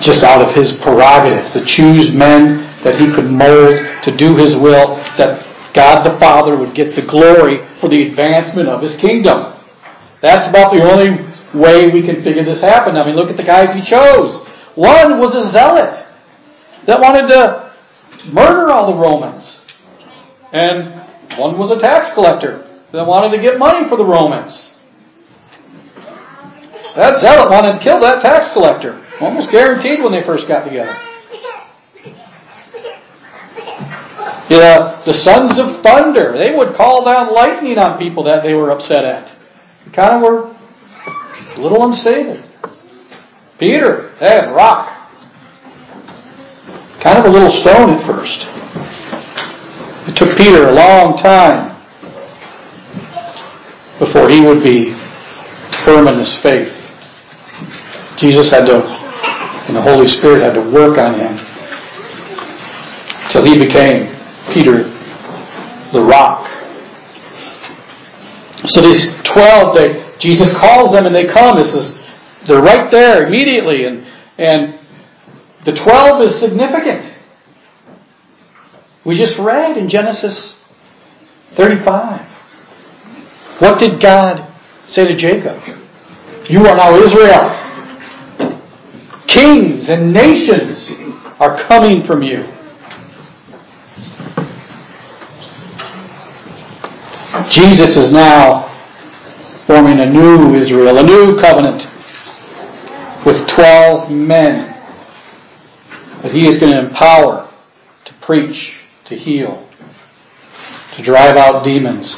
just 0.00 0.22
out 0.22 0.46
of 0.46 0.54
his 0.54 0.72
prerogative 0.72 1.52
to 1.52 1.64
choose 1.64 2.10
men 2.10 2.66
that 2.82 3.00
he 3.00 3.10
could 3.10 3.30
mold 3.30 4.02
to 4.04 4.16
do 4.16 4.36
his 4.36 4.54
will, 4.56 4.96
that 5.16 5.44
God 5.74 6.02
the 6.02 6.18
Father 6.18 6.56
would 6.56 6.74
get 6.74 6.94
the 6.94 7.02
glory 7.02 7.66
for 7.80 7.88
the 7.88 8.08
advancement 8.08 8.68
of 8.68 8.82
his 8.82 8.94
kingdom. 8.96 9.54
That's 10.22 10.46
about 10.46 10.72
the 10.72 10.82
only 10.82 11.26
way 11.58 11.90
we 11.90 12.02
can 12.02 12.22
figure 12.22 12.44
this 12.44 12.60
happen. 12.60 12.96
I 12.96 13.04
mean, 13.04 13.16
look 13.16 13.30
at 13.30 13.36
the 13.36 13.42
guys 13.42 13.72
he 13.72 13.82
chose. 13.82 14.44
One 14.74 15.18
was 15.18 15.34
a 15.34 15.50
zealot 15.50 16.06
that 16.86 17.00
wanted 17.00 17.28
to 17.28 17.74
murder 18.32 18.70
all 18.70 18.92
the 18.92 18.98
Romans. 18.98 19.58
And 20.52 21.04
one 21.38 21.58
was 21.58 21.70
a 21.70 21.78
tax 21.78 22.14
collector 22.14 22.66
that 22.92 23.06
wanted 23.06 23.36
to 23.36 23.42
get 23.42 23.58
money 23.58 23.88
for 23.88 23.96
the 23.96 24.04
Romans. 24.04 24.70
That 26.94 27.20
zealot 27.20 27.50
wanted 27.50 27.72
to 27.72 27.78
kill 27.78 28.00
that 28.00 28.22
tax 28.22 28.48
collector. 28.52 29.05
Almost 29.20 29.50
guaranteed 29.50 30.02
when 30.02 30.12
they 30.12 30.22
first 30.22 30.46
got 30.46 30.64
together. 30.64 30.96
Yeah, 34.48 35.02
the 35.04 35.14
sons 35.14 35.58
of 35.58 35.82
thunder, 35.82 36.36
they 36.36 36.54
would 36.54 36.74
call 36.74 37.04
down 37.04 37.34
lightning 37.34 37.78
on 37.78 37.98
people 37.98 38.22
that 38.24 38.44
they 38.44 38.54
were 38.54 38.70
upset 38.70 39.04
at. 39.04 39.34
They 39.84 39.90
kind 39.92 40.14
of 40.16 40.22
were 40.22 40.56
a 41.56 41.60
little 41.60 41.84
unstable. 41.84 42.42
Peter, 43.58 44.14
hey, 44.18 44.46
rock. 44.48 44.92
Kind 47.00 47.18
of 47.18 47.24
a 47.24 47.28
little 47.28 47.50
stone 47.50 47.90
at 47.90 48.06
first. 48.06 48.46
It 50.08 50.14
took 50.14 50.36
Peter 50.36 50.68
a 50.68 50.72
long 50.72 51.16
time 51.16 51.76
before 53.98 54.28
he 54.28 54.40
would 54.40 54.62
be 54.62 54.92
firm 55.84 56.06
in 56.06 56.16
his 56.18 56.34
faith. 56.36 56.72
Jesus 58.16 58.48
had 58.48 58.66
to, 58.66 58.95
and 59.66 59.76
the 59.76 59.82
Holy 59.82 60.08
Spirit 60.08 60.42
had 60.42 60.54
to 60.54 60.60
work 60.60 60.98
on 60.98 61.18
him 61.18 61.36
till 63.28 63.44
he 63.44 63.58
became 63.58 64.14
Peter 64.52 64.84
the 65.92 66.02
rock. 66.02 66.50
So 68.66 68.80
these 68.80 69.06
twelve, 69.24 69.74
they, 69.76 70.14
Jesus 70.18 70.48
calls 70.50 70.92
them 70.92 71.06
and 71.06 71.14
they 71.14 71.26
come. 71.26 71.56
This 71.56 71.72
is 71.72 71.94
they're 72.46 72.62
right 72.62 72.90
there 72.90 73.26
immediately, 73.26 73.84
and 73.84 74.06
and 74.38 74.78
the 75.64 75.72
twelve 75.72 76.22
is 76.22 76.38
significant. 76.38 77.14
We 79.04 79.16
just 79.16 79.38
read 79.38 79.76
in 79.76 79.88
Genesis 79.88 80.56
35. 81.54 82.26
What 83.60 83.78
did 83.78 84.00
God 84.00 84.52
say 84.88 85.06
to 85.06 85.16
Jacob? 85.16 85.62
You 86.50 86.66
are 86.66 86.76
now 86.76 86.96
Israel. 86.96 87.65
Kings 89.26 89.88
and 89.88 90.12
nations 90.12 90.90
are 91.40 91.56
coming 91.62 92.04
from 92.04 92.22
you. 92.22 92.52
Jesus 97.50 97.96
is 97.96 98.10
now 98.10 98.66
forming 99.66 100.00
a 100.00 100.06
new 100.06 100.54
Israel, 100.54 100.98
a 100.98 101.02
new 101.02 101.36
covenant 101.36 101.88
with 103.24 103.46
12 103.48 104.10
men 104.10 104.72
that 106.22 106.32
he 106.32 106.46
is 106.46 106.56
going 106.56 106.72
to 106.72 106.78
empower 106.78 107.52
to 108.04 108.14
preach, 108.14 108.74
to 109.04 109.16
heal, 109.16 109.68
to 110.94 111.02
drive 111.02 111.36
out 111.36 111.64
demons, 111.64 112.16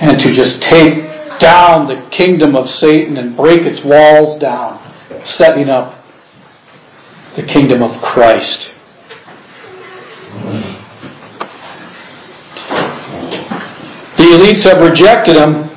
and 0.00 0.18
to 0.20 0.32
just 0.32 0.62
take 0.62 1.09
down 1.40 1.86
the 1.86 2.06
kingdom 2.10 2.54
of 2.54 2.70
Satan 2.70 3.16
and 3.16 3.36
break 3.36 3.62
its 3.62 3.82
walls 3.82 4.38
down, 4.38 4.78
setting 5.24 5.68
up 5.68 6.04
the 7.34 7.42
kingdom 7.42 7.82
of 7.82 8.00
Christ. 8.02 8.70
The 14.16 14.26
elites 14.36 14.62
have 14.64 14.86
rejected 14.86 15.36
him, 15.36 15.70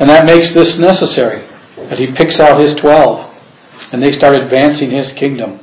and 0.00 0.08
that 0.08 0.24
makes 0.24 0.52
this 0.52 0.78
necessary. 0.78 1.44
That 1.76 1.98
he 1.98 2.06
picks 2.12 2.38
out 2.38 2.60
his 2.60 2.74
twelve, 2.74 3.34
and 3.92 4.02
they 4.02 4.12
start 4.12 4.36
advancing 4.36 4.90
his 4.90 5.12
kingdom. 5.12 5.58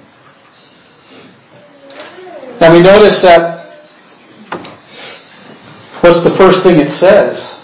Now 2.59 2.73
we 2.73 2.81
notice 2.81 3.19
that 3.19 3.79
what's 6.01 6.23
the 6.23 6.35
first 6.35 6.61
thing 6.63 6.79
it 6.79 6.89
says 6.89 7.54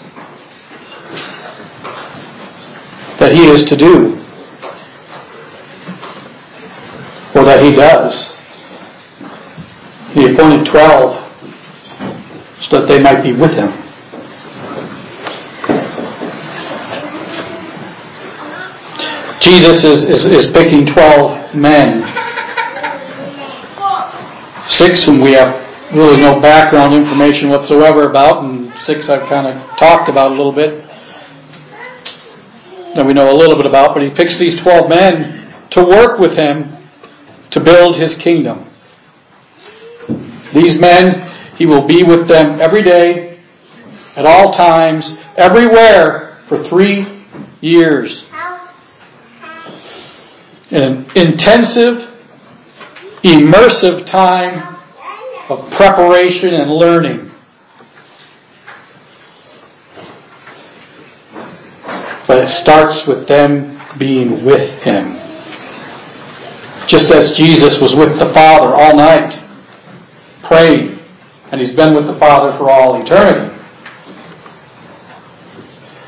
that 3.22 3.32
he 3.32 3.44
is 3.46 3.62
to 3.62 3.76
do, 3.76 4.16
or 7.36 7.44
that 7.44 7.62
he 7.62 7.70
does. 7.70 8.34
He 10.12 10.24
appointed 10.24 10.66
twelve 10.66 11.22
so 12.62 12.80
that 12.80 12.88
they 12.88 12.98
might 12.98 13.22
be 13.22 13.32
with 13.32 13.52
him. 13.52 13.70
Jesus 19.40 19.84
is, 19.84 20.02
is, 20.02 20.24
is 20.24 20.50
picking 20.50 20.86
12 20.86 21.54
men, 21.54 22.02
six 24.68 25.04
whom 25.04 25.20
we 25.20 25.32
have 25.32 25.94
really 25.94 26.16
no 26.16 26.40
background 26.40 26.92
information 26.92 27.50
whatsoever 27.50 28.10
about, 28.10 28.42
and 28.42 28.72
six 28.80 29.08
I've 29.08 29.28
kind 29.28 29.46
of 29.46 29.78
talked 29.78 30.08
about 30.08 30.32
a 30.32 30.34
little 30.34 30.52
bit 30.52 30.91
that 32.94 33.06
we 33.06 33.12
know 33.12 33.32
a 33.32 33.36
little 33.36 33.56
bit 33.56 33.66
about, 33.66 33.94
but 33.94 34.02
he 34.02 34.10
picks 34.10 34.38
these 34.38 34.56
12 34.60 34.88
men 34.88 35.54
to 35.70 35.84
work 35.84 36.18
with 36.18 36.36
him 36.36 36.76
to 37.50 37.60
build 37.60 37.96
his 37.96 38.14
kingdom. 38.16 38.68
These 40.54 40.78
men, 40.78 41.30
he 41.56 41.66
will 41.66 41.86
be 41.86 42.02
with 42.02 42.28
them 42.28 42.60
every 42.60 42.82
day, 42.82 43.40
at 44.16 44.26
all 44.26 44.52
times, 44.52 45.16
everywhere 45.36 46.42
for 46.48 46.62
three 46.64 47.24
years 47.60 48.24
an 50.72 51.06
intensive, 51.14 52.10
immersive 53.22 54.06
time 54.06 54.78
of 55.50 55.70
preparation 55.72 56.54
and 56.54 56.70
learning. 56.70 57.30
But 62.26 62.38
it 62.38 62.48
starts 62.48 63.06
with 63.06 63.26
them 63.26 63.80
being 63.98 64.44
with 64.44 64.70
Him. 64.82 65.16
Just 66.86 67.10
as 67.10 67.36
Jesus 67.36 67.78
was 67.78 67.94
with 67.94 68.18
the 68.18 68.32
Father 68.32 68.74
all 68.74 68.96
night, 68.96 69.40
praying, 70.44 70.98
and 71.50 71.60
He's 71.60 71.72
been 71.72 71.94
with 71.94 72.06
the 72.06 72.18
Father 72.18 72.56
for 72.56 72.70
all 72.70 73.00
eternity. 73.00 73.58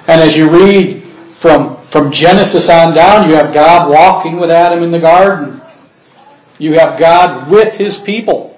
And 0.07 0.21
as 0.21 0.37
you 0.37 0.51
read 0.51 1.03
from 1.41 1.75
from 1.95 2.11
Genesis 2.11 2.69
on 2.69 2.93
down, 2.93 3.31
you 3.31 3.37
have 3.37 3.55
God 3.55 3.89
walking 3.89 4.41
with 4.41 4.51
Adam 4.51 4.83
in 4.83 4.91
the 4.91 4.99
garden. 4.99 5.63
You 6.59 6.75
have 6.75 6.99
God 6.99 7.49
with 7.51 7.75
his 7.75 7.97
people. 7.99 8.54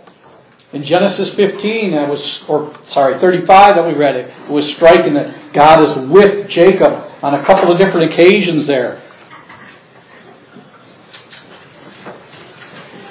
In 0.72 0.83
Genesis 0.83 1.33
15, 1.35 1.92
that 1.92 2.09
was, 2.09 2.42
or 2.48 2.76
sorry, 2.87 3.20
35 3.20 3.76
that 3.76 3.87
we 3.87 3.94
read, 3.94 4.16
it, 4.16 4.31
it 4.31 4.50
was 4.50 4.68
striking 4.74 5.14
that 5.14 5.52
God 5.52 5.83
is 5.83 6.09
with 6.09 6.48
Jacob 6.48 6.92
on 7.22 7.35
a 7.35 7.44
couple 7.44 7.70
of 7.70 7.79
different 7.79 8.12
occasions 8.12 8.66
there. 8.66 9.02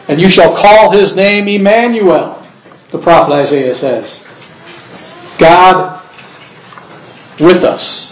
And 0.08 0.22
you 0.22 0.30
shall 0.30 0.56
call 0.56 0.92
his 0.92 1.16
name 1.16 1.48
Emmanuel, 1.48 2.46
the 2.92 3.00
prophet 3.00 3.34
Isaiah 3.34 3.74
says. 3.76 4.22
God 5.40 6.04
with 7.40 7.64
us. 7.64 8.12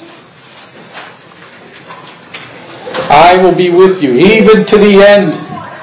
I 3.09 3.37
will 3.37 3.55
be 3.55 3.69
with 3.69 4.01
you, 4.01 4.13
even 4.13 4.65
to 4.65 4.77
the 4.77 5.05
end 5.05 5.33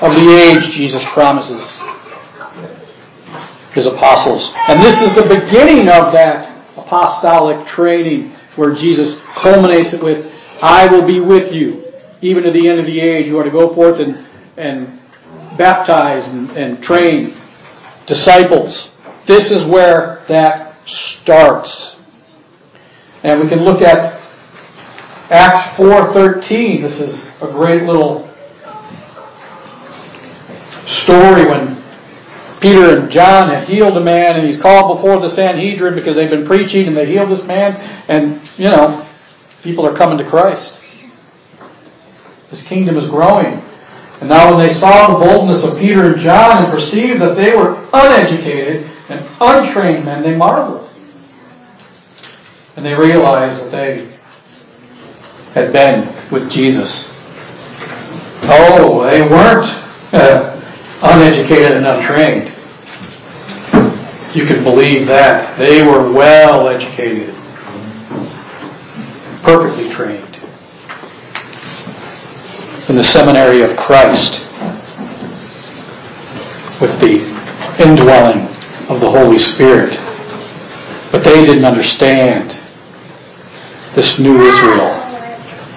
of 0.02 0.14
the 0.14 0.36
age, 0.36 0.72
Jesus 0.72 1.04
promises 1.12 1.62
his 3.72 3.86
apostles. 3.86 4.50
And 4.68 4.82
this 4.82 5.00
is 5.00 5.14
the 5.14 5.22
beginning 5.22 5.88
of 5.88 6.12
that 6.12 6.60
apostolic 6.76 7.66
training 7.68 8.34
where 8.56 8.74
Jesus 8.74 9.18
culminates 9.36 9.92
it 9.92 10.02
with, 10.02 10.30
I 10.60 10.86
will 10.86 11.06
be 11.06 11.20
with 11.20 11.52
you, 11.52 11.92
even 12.20 12.42
to 12.44 12.50
the 12.50 12.68
end 12.68 12.80
of 12.80 12.86
the 12.86 13.00
age. 13.00 13.26
You 13.26 13.38
are 13.38 13.44
to 13.44 13.50
go 13.50 13.74
forth 13.74 14.00
and, 14.00 14.26
and 14.56 15.00
baptize 15.56 16.26
and, 16.26 16.50
and 16.50 16.82
train 16.82 17.40
disciples. 18.06 18.88
This 19.26 19.50
is 19.50 19.64
where 19.64 20.24
that 20.28 20.76
starts. 20.86 21.96
And 23.22 23.40
we 23.40 23.48
can 23.48 23.64
look 23.64 23.82
at 23.82 24.20
Acts 25.30 25.76
4.13. 25.76 26.82
This 26.82 26.98
is 26.98 27.24
a 27.40 27.46
great 27.52 27.84
little 27.84 28.28
story 31.04 31.46
when 31.46 31.79
Peter 32.60 32.98
and 32.98 33.10
John 33.10 33.48
had 33.48 33.66
healed 33.66 33.96
a 33.96 34.00
man 34.00 34.36
and 34.36 34.46
he's 34.46 34.58
called 34.58 34.98
before 34.98 35.20
the 35.20 35.30
Sanhedrin 35.30 35.94
because 35.94 36.14
they've 36.14 36.30
been 36.30 36.46
preaching 36.46 36.86
and 36.86 36.96
they 36.96 37.06
healed 37.06 37.30
this 37.30 37.42
man 37.44 37.76
and, 38.08 38.40
you 38.58 38.68
know, 38.68 39.08
people 39.62 39.86
are 39.86 39.94
coming 39.94 40.18
to 40.18 40.28
Christ. 40.28 40.78
His 42.50 42.60
kingdom 42.62 42.96
is 42.96 43.06
growing. 43.06 43.62
And 44.20 44.28
now 44.28 44.54
when 44.54 44.66
they 44.66 44.74
saw 44.74 45.18
the 45.18 45.24
boldness 45.24 45.64
of 45.64 45.78
Peter 45.78 46.12
and 46.12 46.20
John 46.20 46.64
and 46.64 46.72
perceived 46.72 47.22
that 47.22 47.36
they 47.36 47.56
were 47.56 47.88
uneducated 47.92 48.84
and 49.08 49.26
untrained 49.40 50.04
men, 50.04 50.22
they 50.22 50.36
marveled. 50.36 50.90
And 52.76 52.84
they 52.84 52.94
realized 52.94 53.64
that 53.64 53.70
they 53.70 54.18
had 55.54 55.72
been 55.72 56.30
with 56.30 56.50
Jesus. 56.50 57.06
Oh, 58.42 59.06
they 59.10 59.22
weren't 59.22 59.66
uh, 60.12 60.60
uneducated 61.02 61.72
and 61.72 61.86
untrained. 61.86 62.49
You 64.34 64.46
can 64.46 64.62
believe 64.62 65.06
that. 65.08 65.58
They 65.58 65.82
were 65.82 66.12
well 66.12 66.68
educated, 66.68 67.34
perfectly 69.42 69.90
trained 69.90 70.36
in 72.88 72.96
the 72.96 73.04
seminary 73.04 73.62
of 73.62 73.76
Christ 73.76 74.40
with 76.80 76.98
the 77.00 77.22
indwelling 77.82 78.46
of 78.88 79.00
the 79.00 79.10
Holy 79.10 79.38
Spirit. 79.38 79.94
But 81.10 81.24
they 81.24 81.44
didn't 81.44 81.64
understand 81.64 82.50
this 83.96 84.18
new 84.18 84.40
Israel 84.40 84.90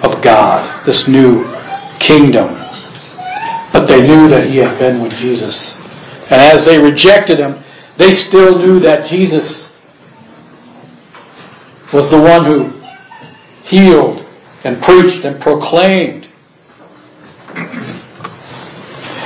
of 0.02 0.22
God, 0.22 0.84
this 0.86 1.08
new 1.08 1.44
kingdom. 1.98 2.54
But 3.72 3.86
they 3.86 4.06
knew 4.06 4.28
that 4.28 4.48
he 4.48 4.58
had 4.58 4.78
been 4.78 5.02
with 5.02 5.12
Jesus. 5.14 5.74
And 6.30 6.40
as 6.40 6.64
they 6.64 6.78
rejected 6.78 7.38
him, 7.40 7.62
they 7.96 8.16
still 8.16 8.58
knew 8.58 8.80
that 8.80 9.08
Jesus 9.08 9.68
was 11.92 12.10
the 12.10 12.20
one 12.20 12.44
who 12.44 12.82
healed 13.62 14.26
and 14.64 14.82
preached 14.82 15.24
and 15.24 15.40
proclaimed 15.40 16.28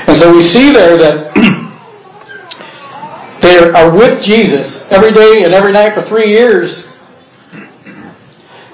and 0.08 0.16
so 0.16 0.34
we 0.34 0.40
see 0.40 0.72
there 0.72 0.96
that 0.96 1.34
they 3.42 3.58
are 3.58 3.94
with 3.94 4.22
Jesus 4.22 4.80
every 4.90 5.12
day 5.12 5.44
and 5.44 5.52
every 5.52 5.70
night 5.70 5.92
for 5.92 6.00
three 6.00 6.28
years. 6.28 6.82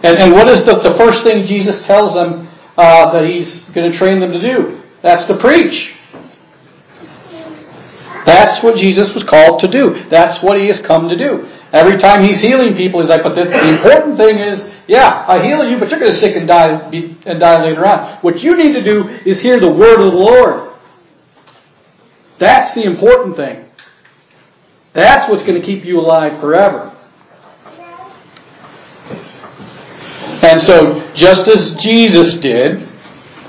And, 0.05 0.17
and 0.17 0.33
what 0.33 0.49
is 0.49 0.65
the, 0.65 0.79
the 0.79 0.97
first 0.97 1.25
thing 1.25 1.45
Jesus 1.45 1.85
tells 1.87 2.15
them 2.15 2.49
uh, 2.77 3.13
that 3.13 3.29
he's 3.29 3.59
going 3.75 3.91
to 3.91 3.99
train 3.99 4.21
them 4.21 4.31
to 4.31 4.41
do? 4.41 4.81
That's 5.03 5.25
to 5.25 5.37
preach. 5.37 5.97
That's 8.27 8.63
what 8.63 8.77
Jesus 8.77 9.13
was 9.13 9.23
called 9.23 9.61
to 9.61 9.69
do. 9.69 10.05
That's 10.09 10.43
what 10.43 10.59
he 10.59 10.69
has 10.69 10.81
come 10.81 11.09
to 11.09 11.17
do. 11.17 11.47
Every 11.73 11.99
time 11.99 12.23
he's 12.23 12.41
healing 12.41 12.75
people, 12.75 13.01
he's 13.01 13.11
like, 13.11 13.23
but 13.23 13.35
this, 13.35 13.49
the 13.49 13.75
important 13.77 14.17
thing 14.17 14.39
is, 14.39 14.67
yeah, 14.89 15.25
I 15.29 15.45
heal 15.45 15.69
you, 15.69 15.79
but 15.79 15.91
you're 15.91 16.01
going 16.01 16.13
to 16.13 16.19
sick 16.19 16.35
and 16.37 16.49
die, 16.49 16.89
be, 16.89 17.19
and 17.27 17.39
die 17.39 17.63
later 17.63 17.85
on. 17.85 18.19
What 18.23 18.43
you 18.43 18.57
need 18.57 18.73
to 18.73 18.83
do 18.83 19.09
is 19.27 19.41
hear 19.41 19.61
the 19.61 19.71
word 19.71 20.01
of 20.01 20.13
the 20.13 20.19
Lord. 20.19 20.75
That's 22.39 22.73
the 22.75 22.85
important 22.85 23.37
thing. 23.37 23.67
That's 24.95 25.29
what's 25.31 25.43
going 25.43 25.61
to 25.61 25.67
keep 25.67 25.85
you 25.85 26.01
alive 26.01 26.41
forever. 26.41 26.93
And 30.43 30.61
so, 30.63 31.13
just 31.15 31.49
as 31.49 31.75
Jesus 31.77 32.35
did, 32.35 32.89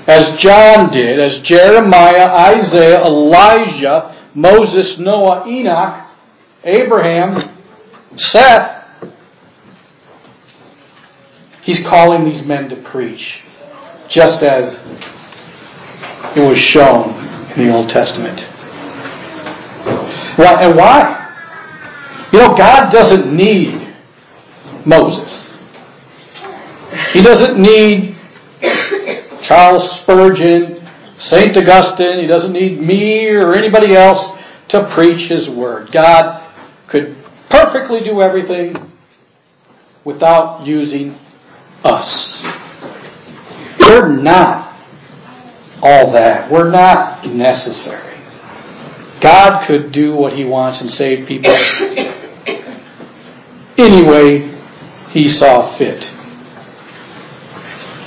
as 0.06 0.38
John 0.38 0.90
did, 0.90 1.20
as 1.20 1.40
Jeremiah, 1.40 2.56
Isaiah, 2.56 3.02
Elijah, 3.02 4.15
Moses, 4.36 4.98
Noah, 4.98 5.48
Enoch, 5.48 6.06
Abraham, 6.62 7.58
Seth, 8.16 8.84
he's 11.62 11.80
calling 11.86 12.26
these 12.26 12.44
men 12.44 12.68
to 12.68 12.76
preach, 12.76 13.40
just 14.10 14.42
as 14.42 14.78
it 16.36 16.46
was 16.46 16.58
shown 16.58 17.14
in 17.56 17.66
the 17.66 17.74
Old 17.74 17.88
Testament. 17.88 18.42
Why, 20.36 20.60
and 20.60 20.76
why? 20.76 22.28
You 22.30 22.40
know, 22.40 22.54
God 22.54 22.90
doesn't 22.90 23.34
need 23.34 23.94
Moses. 24.84 25.46
He 27.12 27.22
doesn't 27.22 27.58
need 27.58 28.16
Charles 29.40 29.90
Spurgeon 30.00 30.75
St. 31.18 31.56
Augustine, 31.56 32.18
he 32.18 32.26
doesn't 32.26 32.52
need 32.52 32.80
me 32.80 33.26
or 33.30 33.54
anybody 33.54 33.94
else 33.94 34.38
to 34.68 34.88
preach 34.90 35.28
his 35.28 35.48
word. 35.48 35.90
God 35.92 36.42
could 36.88 37.16
perfectly 37.48 38.00
do 38.00 38.20
everything 38.20 38.92
without 40.04 40.66
using 40.66 41.18
us. 41.84 42.42
We're 43.80 44.08
not 44.08 44.78
all 45.82 46.12
that. 46.12 46.50
We're 46.50 46.70
not 46.70 47.26
necessary. 47.26 48.20
God 49.20 49.66
could 49.66 49.92
do 49.92 50.14
what 50.14 50.32
he 50.34 50.44
wants 50.44 50.80
and 50.80 50.90
save 50.90 51.26
people 51.26 51.50
any 53.78 54.02
way 54.04 54.54
he 55.10 55.28
saw 55.28 55.76
fit. 55.78 56.12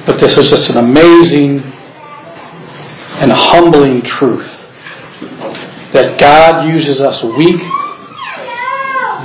But 0.05 0.19
this 0.19 0.37
is 0.37 0.49
just 0.49 0.69
an 0.69 0.77
amazing 0.77 1.78
and 3.19 3.31
humbling 3.31 4.01
truth 4.01 4.49
that 5.91 6.19
God 6.19 6.67
uses 6.67 7.01
us 7.01 7.21
weak 7.23 7.61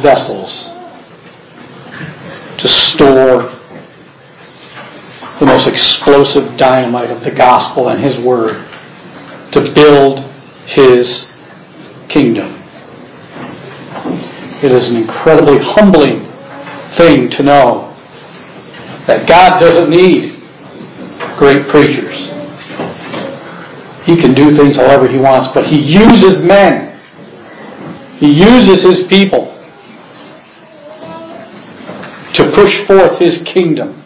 vessels 0.03 0.69
to 2.59 2.69
store 2.69 3.53
the 5.39 5.47
most 5.47 5.67
explosive 5.67 6.57
dynamite 6.57 7.11
of 7.11 7.23
the 7.23 7.31
gospel 7.31 7.89
and 7.89 8.03
His 8.03 8.17
Word 8.19 8.67
to 9.53 9.73
build 9.73 10.21
His 10.67 11.27
kingdom. 12.09 12.61
It 14.63 14.73
is 14.73 14.89
an 14.89 14.97
incredibly 14.97 15.59
humbling 15.59 16.31
thing 16.97 17.31
to 17.31 17.43
know 17.43 17.95
that 19.07 19.29
God 19.29 19.59
doesn't 19.59 19.91
need 19.91 20.43
great 21.37 21.69
preachers. 21.69 22.17
He 24.05 24.17
can 24.17 24.35
do 24.35 24.55
things 24.55 24.77
however 24.77 25.09
he 25.09 25.17
wants, 25.17 25.49
but 25.49 25.67
he 25.67 25.81
uses 25.81 26.43
men. 26.43 27.01
He 28.19 28.33
uses 28.33 28.83
his 28.83 29.07
people 29.07 29.51
to 32.35 32.51
push 32.53 32.87
forth 32.87 33.19
his 33.19 33.39
kingdom, 33.39 34.05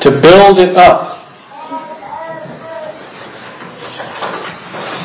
to 0.00 0.10
build 0.20 0.58
it 0.58 0.76
up. 0.76 1.16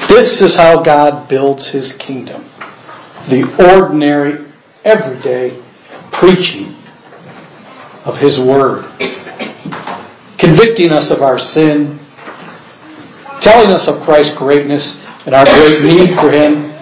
This 0.10 0.42
is 0.42 0.56
how 0.56 0.82
God 0.82 1.30
builds 1.30 1.68
his 1.68 1.94
kingdom. 1.94 2.50
The 3.30 3.44
ordinary, 3.74 4.52
everyday 4.84 5.64
preaching 6.12 6.76
of 8.04 8.18
his 8.18 8.38
word, 8.38 8.86
convicting 10.38 10.92
us 10.92 11.10
of 11.10 11.22
our 11.22 11.40
sin 11.40 12.03
telling 13.44 13.70
us 13.70 13.88
of 13.88 14.02
Christ's 14.04 14.36
greatness 14.36 14.96
and 15.26 15.36
our 15.36 15.46
great 15.46 15.84
need 15.84 16.16
for 16.20 16.32
Him 16.32 16.74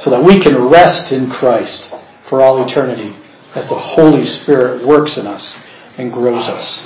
so 0.00 0.10
that 0.10 0.22
we 0.22 0.38
can 0.38 0.56
rest 0.68 1.12
in 1.12 1.30
Christ 1.30 1.90
for 2.28 2.40
all 2.40 2.64
eternity 2.64 3.16
as 3.54 3.68
the 3.68 3.78
Holy 3.78 4.24
Spirit 4.24 4.86
works 4.86 5.16
in 5.16 5.26
us 5.26 5.56
and 5.98 6.12
grows 6.12 6.46
us. 6.48 6.82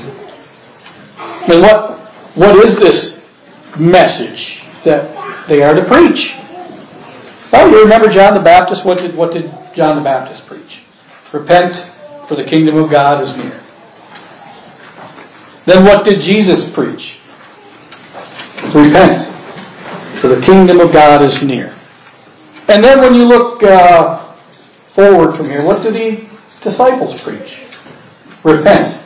And 1.49 1.63
what, 1.63 2.37
what 2.37 2.57
is 2.65 2.75
this 2.77 3.19
message 3.79 4.61
that 4.85 5.49
they 5.49 5.63
are 5.63 5.75
to 5.75 5.85
preach? 5.85 6.33
Well, 7.53 7.71
you 7.71 7.83
remember 7.83 8.09
John 8.09 8.35
the 8.35 8.41
Baptist. 8.41 8.85
What 8.85 8.99
did, 8.99 9.15
what 9.15 9.33
did 9.33 9.53
John 9.75 9.97
the 9.97 10.03
Baptist 10.03 10.47
preach? 10.47 10.81
Repent, 11.33 11.77
for 12.29 12.35
the 12.35 12.45
kingdom 12.45 12.77
of 12.77 12.91
God 12.91 13.23
is 13.23 13.37
near. 13.37 13.63
Then 15.67 15.85
what 15.85 16.05
did 16.05 16.21
Jesus 16.21 16.69
preach? 16.73 17.19
Repent, 18.73 20.21
for 20.21 20.29
the 20.29 20.41
kingdom 20.41 20.81
of 20.81 20.93
God 20.93 21.23
is 21.23 21.43
near. 21.43 21.79
And 22.69 22.83
then 22.83 23.01
when 23.01 23.15
you 23.15 23.25
look 23.25 23.63
uh, 23.63 24.37
forward 24.95 25.37
from 25.37 25.51
here, 25.51 25.63
what 25.63 25.83
do 25.83 25.91
the 25.91 26.29
disciples 26.63 27.21
preach? 27.23 27.63
Repent, 28.43 29.01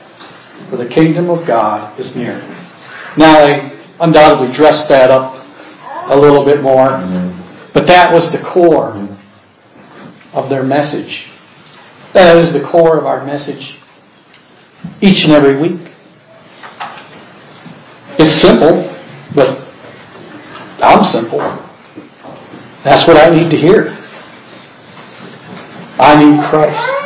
for 0.70 0.76
the 0.76 0.86
kingdom 0.86 1.28
of 1.28 1.46
God 1.46 1.98
is 1.98 2.14
near. 2.14 2.38
Now 3.16 3.46
they 3.46 3.84
undoubtedly 4.00 4.54
dressed 4.54 4.88
that 4.88 5.10
up 5.10 5.44
a 6.10 6.16
little 6.16 6.44
bit 6.44 6.62
more, 6.62 6.88
but 7.74 7.86
that 7.86 8.12
was 8.12 8.30
the 8.30 8.38
core 8.38 9.18
of 10.32 10.48
their 10.48 10.62
message. 10.62 11.26
That 12.14 12.36
is 12.38 12.52
the 12.52 12.60
core 12.60 12.96
of 12.96 13.06
our 13.06 13.24
message 13.24 13.76
each 15.00 15.24
and 15.24 15.32
every 15.32 15.56
week. 15.56 15.92
It's 18.18 18.32
simple, 18.40 18.87
but 19.34 19.68
I'm 20.80 21.04
simple. 21.04 21.40
That's 22.84 23.06
what 23.06 23.16
I 23.16 23.30
need 23.34 23.50
to 23.50 23.56
hear. 23.56 23.96
I 25.98 26.24
need 26.24 26.40
Christ. 26.48 26.98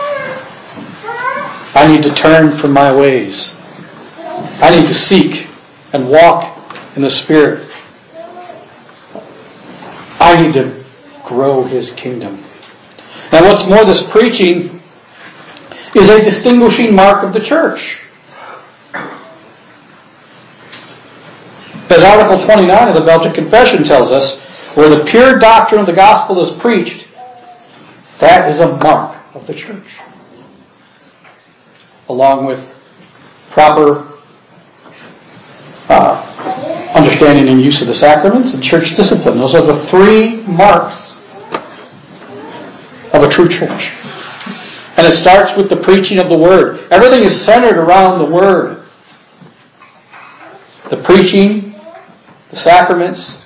I 1.74 1.86
need 1.88 2.02
to 2.02 2.14
turn 2.14 2.58
from 2.58 2.72
my 2.72 2.94
ways. 2.94 3.54
I 3.56 4.78
need 4.78 4.86
to 4.88 4.94
seek 4.94 5.48
and 5.92 6.08
walk 6.08 6.58
in 6.94 7.02
the 7.02 7.10
Spirit. 7.10 7.68
I 10.20 10.40
need 10.40 10.52
to 10.52 10.84
grow 11.24 11.64
His 11.64 11.90
kingdom. 11.92 12.44
Now, 13.32 13.44
what's 13.44 13.66
more, 13.66 13.84
this 13.84 14.02
preaching 14.10 14.82
is 15.94 16.08
a 16.08 16.22
distinguishing 16.22 16.94
mark 16.94 17.24
of 17.24 17.32
the 17.32 17.40
church. 17.40 18.01
As 21.92 22.02
Article 22.04 22.42
29 22.42 22.88
of 22.88 22.94
the 22.94 23.02
Belgic 23.02 23.34
Confession 23.34 23.84
tells 23.84 24.10
us, 24.10 24.40
where 24.76 24.88
the 24.88 25.04
pure 25.04 25.38
doctrine 25.38 25.78
of 25.78 25.86
the 25.86 25.92
gospel 25.92 26.40
is 26.40 26.50
preached, 26.58 27.06
that 28.18 28.48
is 28.48 28.60
a 28.60 28.78
mark 28.78 29.22
of 29.34 29.46
the 29.46 29.52
church. 29.52 29.84
Along 32.08 32.46
with 32.46 32.66
proper 33.50 34.10
uh, 35.90 36.92
understanding 36.94 37.48
and 37.48 37.60
use 37.60 37.82
of 37.82 37.88
the 37.88 37.94
sacraments 37.94 38.54
and 38.54 38.64
church 38.64 38.94
discipline. 38.96 39.36
Those 39.36 39.54
are 39.54 39.66
the 39.66 39.84
three 39.88 40.36
marks 40.46 41.14
of 43.12 43.22
a 43.22 43.28
true 43.28 43.50
church. 43.50 43.92
And 44.96 45.06
it 45.06 45.12
starts 45.12 45.54
with 45.58 45.68
the 45.68 45.76
preaching 45.76 46.18
of 46.18 46.30
the 46.30 46.38
Word. 46.38 46.90
Everything 46.90 47.22
is 47.22 47.44
centered 47.44 47.76
around 47.76 48.18
the 48.18 48.24
Word. 48.24 48.88
The 50.88 51.02
preaching, 51.02 51.61
the 52.52 52.58
sacraments, 52.58 53.38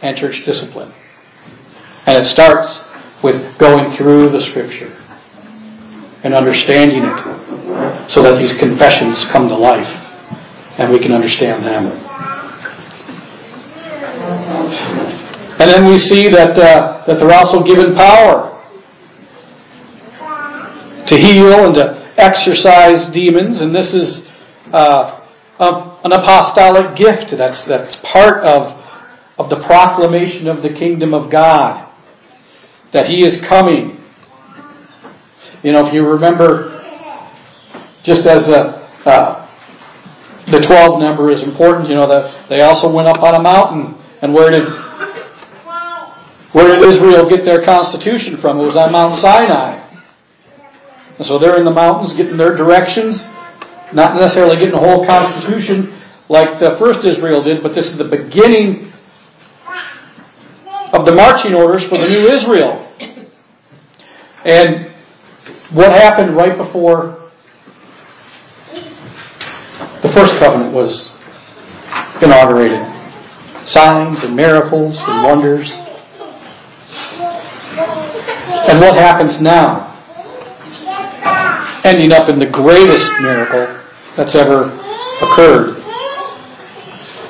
and 0.00 0.16
church 0.16 0.44
discipline. 0.44 0.92
And 2.06 2.22
it 2.22 2.26
starts 2.26 2.80
with 3.22 3.58
going 3.58 3.96
through 3.96 4.30
the 4.30 4.40
Scripture 4.40 4.96
and 6.22 6.32
understanding 6.32 7.04
it 7.04 8.10
so 8.10 8.22
that 8.22 8.38
these 8.38 8.52
confessions 8.52 9.24
come 9.26 9.48
to 9.48 9.56
life 9.56 9.88
and 10.78 10.92
we 10.92 11.00
can 11.00 11.12
understand 11.12 11.64
them. 11.64 11.86
And 15.58 15.70
then 15.70 15.86
we 15.86 15.98
see 15.98 16.28
that, 16.28 16.56
uh, 16.56 17.04
that 17.06 17.18
they're 17.18 17.32
also 17.32 17.62
given 17.62 17.94
power 17.94 18.52
to 21.06 21.16
heal 21.16 21.66
and 21.66 21.74
to 21.74 22.12
exorcise 22.16 23.06
demons, 23.06 23.60
and 23.60 23.74
this 23.74 23.94
is 23.94 24.22
uh, 24.72 25.16
an 26.06 26.12
apostolic 26.12 26.96
gift. 26.96 27.30
That's, 27.36 27.62
that's 27.64 27.96
part 27.96 28.44
of, 28.44 28.82
of 29.38 29.50
the 29.50 29.60
proclamation 29.66 30.48
of 30.48 30.62
the 30.62 30.70
kingdom 30.70 31.12
of 31.12 31.30
God, 31.30 31.90
that 32.92 33.08
He 33.08 33.24
is 33.24 33.36
coming. 33.42 34.00
You 35.62 35.72
know, 35.72 35.86
if 35.86 35.92
you 35.92 36.06
remember, 36.06 36.72
just 38.02 38.24
as 38.26 38.46
the 38.46 38.86
uh, 39.04 39.46
the 40.48 40.60
12 40.60 41.00
number 41.00 41.30
is 41.30 41.42
important, 41.42 41.88
you 41.88 41.96
know, 41.96 42.06
that 42.06 42.48
they 42.48 42.60
also 42.60 42.88
went 42.88 43.08
up 43.08 43.22
on 43.22 43.34
a 43.34 43.42
mountain. 43.42 44.00
And 44.22 44.32
where 44.32 44.50
did 44.50 44.68
where 46.52 46.74
did 46.74 46.88
Israel 46.88 47.28
get 47.28 47.44
their 47.44 47.62
constitution 47.62 48.38
from? 48.38 48.60
It 48.60 48.62
was 48.62 48.76
on 48.76 48.92
Mount 48.92 49.20
Sinai. 49.20 49.82
And 51.18 51.26
so 51.26 51.38
they're 51.38 51.58
in 51.58 51.64
the 51.64 51.72
mountains 51.72 52.12
getting 52.14 52.36
their 52.36 52.56
directions, 52.56 53.22
not 53.92 54.14
necessarily 54.14 54.56
getting 54.56 54.74
a 54.74 54.78
whole 54.78 55.04
constitution 55.04 55.95
like 56.28 56.58
the 56.58 56.76
first 56.78 57.04
Israel 57.04 57.42
did, 57.42 57.62
but 57.62 57.74
this 57.74 57.86
is 57.86 57.96
the 57.96 58.04
beginning 58.04 58.92
of 60.92 61.04
the 61.04 61.14
marching 61.14 61.54
orders 61.54 61.84
for 61.84 61.98
the 61.98 62.08
new 62.08 62.28
Israel. 62.28 62.82
And 64.44 64.92
what 65.70 65.90
happened 65.90 66.36
right 66.36 66.56
before 66.56 67.30
the 70.02 70.12
first 70.12 70.36
covenant 70.36 70.72
was 70.72 71.12
inaugurated? 72.22 72.80
Signs 73.66 74.22
and 74.22 74.36
miracles 74.36 74.96
and 74.98 75.24
wonders. 75.24 75.70
And 78.68 78.80
what 78.80 78.94
happens 78.94 79.40
now? 79.40 79.86
ending 81.86 82.12
up 82.12 82.28
in 82.28 82.38
the 82.38 82.46
greatest 82.46 83.08
miracle 83.20 83.80
that's 84.16 84.34
ever 84.34 84.64
occurred. 85.22 85.75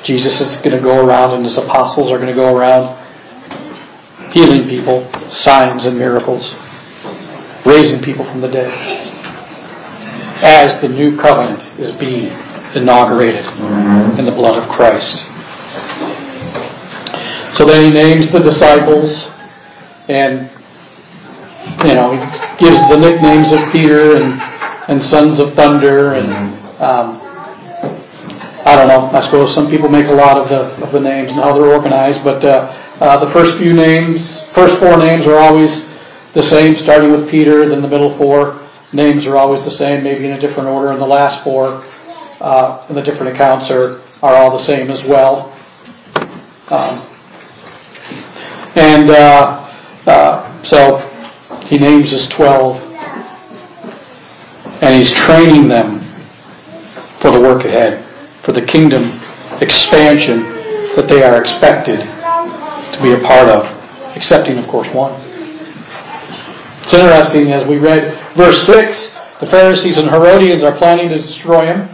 Jesus 0.03 0.39
is 0.39 0.55
going 0.57 0.75
to 0.75 0.81
go 0.81 1.05
around 1.05 1.31
and 1.33 1.43
his 1.43 1.57
apostles 1.57 2.11
are 2.11 2.17
going 2.17 2.33
to 2.33 2.35
go 2.35 2.55
around 2.55 3.03
healing 4.31 4.67
people, 4.67 5.09
signs 5.29 5.85
and 5.85 5.97
miracles, 5.97 6.53
raising 7.65 8.01
people 8.01 8.25
from 8.25 8.41
the 8.41 8.47
dead 8.47 8.71
as 10.43 10.79
the 10.81 10.87
new 10.87 11.17
covenant 11.17 11.63
is 11.79 11.91
being 11.91 12.25
inaugurated 12.75 13.45
in 14.19 14.25
the 14.25 14.31
blood 14.31 14.61
of 14.61 14.69
Christ. 14.69 15.25
So 17.57 17.65
then 17.65 17.85
he 17.85 17.89
names 17.91 18.31
the 18.31 18.39
disciples 18.39 19.27
and 20.07 20.51
you 21.83 21.93
know, 21.93 22.11
he 22.11 22.19
gives 22.57 22.79
the 22.89 22.97
nicknames 22.97 23.51
of 23.51 23.71
Peter 23.71 24.15
and, 24.17 24.39
and 24.89 25.03
Sons 25.03 25.39
of 25.39 25.53
Thunder 25.53 26.13
and 26.13 26.31
um, 26.81 27.16
I 28.67 28.75
don't 28.75 28.87
know. 28.87 29.17
I 29.17 29.21
suppose 29.21 29.53
some 29.53 29.69
people 29.69 29.89
make 29.89 30.07
a 30.07 30.13
lot 30.13 30.37
of 30.37 30.49
the 30.49 30.85
of 30.85 30.91
the 30.91 30.99
names 30.99 31.31
and 31.31 31.39
how 31.39 31.53
they're 31.53 31.71
organized, 31.71 32.23
but 32.23 32.43
uh, 32.43 32.95
uh, 32.99 33.25
the 33.25 33.31
first 33.31 33.57
few 33.57 33.73
names, 33.73 34.43
first 34.53 34.79
four 34.79 34.97
names 34.97 35.25
are 35.25 35.37
always 35.37 35.83
the 36.33 36.43
same, 36.43 36.77
starting 36.77 37.11
with 37.11 37.29
Peter. 37.29 37.67
Then 37.69 37.81
the 37.81 37.87
middle 37.87 38.17
four 38.17 38.69
names 38.93 39.25
are 39.25 39.37
always 39.37 39.63
the 39.63 39.71
same, 39.71 40.03
maybe 40.03 40.25
in 40.25 40.33
a 40.33 40.39
different 40.39 40.67
order, 40.69 40.91
and 40.91 40.99
the 40.99 41.07
last 41.07 41.43
four 41.43 41.83
uh, 42.41 42.85
in 42.89 42.95
the 42.95 43.01
different 43.01 43.33
accounts 43.33 43.71
are 43.71 44.01
are 44.21 44.35
all 44.35 44.51
the 44.51 44.63
same 44.63 44.91
as 44.91 45.03
well. 45.03 45.53
Um, 46.69 47.07
and 48.75 49.09
uh, 49.09 49.67
uh, 50.05 50.63
so 50.63 50.99
he 51.67 51.77
names 51.77 52.11
his 52.11 52.27
12. 52.27 52.77
And 54.81 54.95
he's 54.95 55.11
training 55.11 55.67
them 55.67 56.03
for 57.19 57.31
the 57.31 57.39
work 57.39 57.65
ahead, 57.65 58.06
for 58.47 58.53
the 58.53 58.61
kingdom 58.61 59.19
expansion 59.59 60.41
that 60.95 61.05
they 61.09 61.21
are 61.21 61.37
expected 61.37 61.99
to 61.99 62.99
be 63.03 63.11
a 63.11 63.19
part 63.27 63.49
of, 63.49 63.65
excepting, 64.15 64.57
of 64.57 64.65
course, 64.69 64.87
one. 64.93 65.11
It's 66.81 66.93
interesting 66.93 67.51
as 67.51 67.67
we 67.67 67.77
read 67.77 68.37
verse 68.37 68.65
6 68.65 69.11
the 69.41 69.47
Pharisees 69.47 69.97
and 69.97 70.09
Herodians 70.09 70.63
are 70.63 70.77
planning 70.77 71.09
to 71.09 71.17
destroy 71.17 71.65
him. 71.65 71.89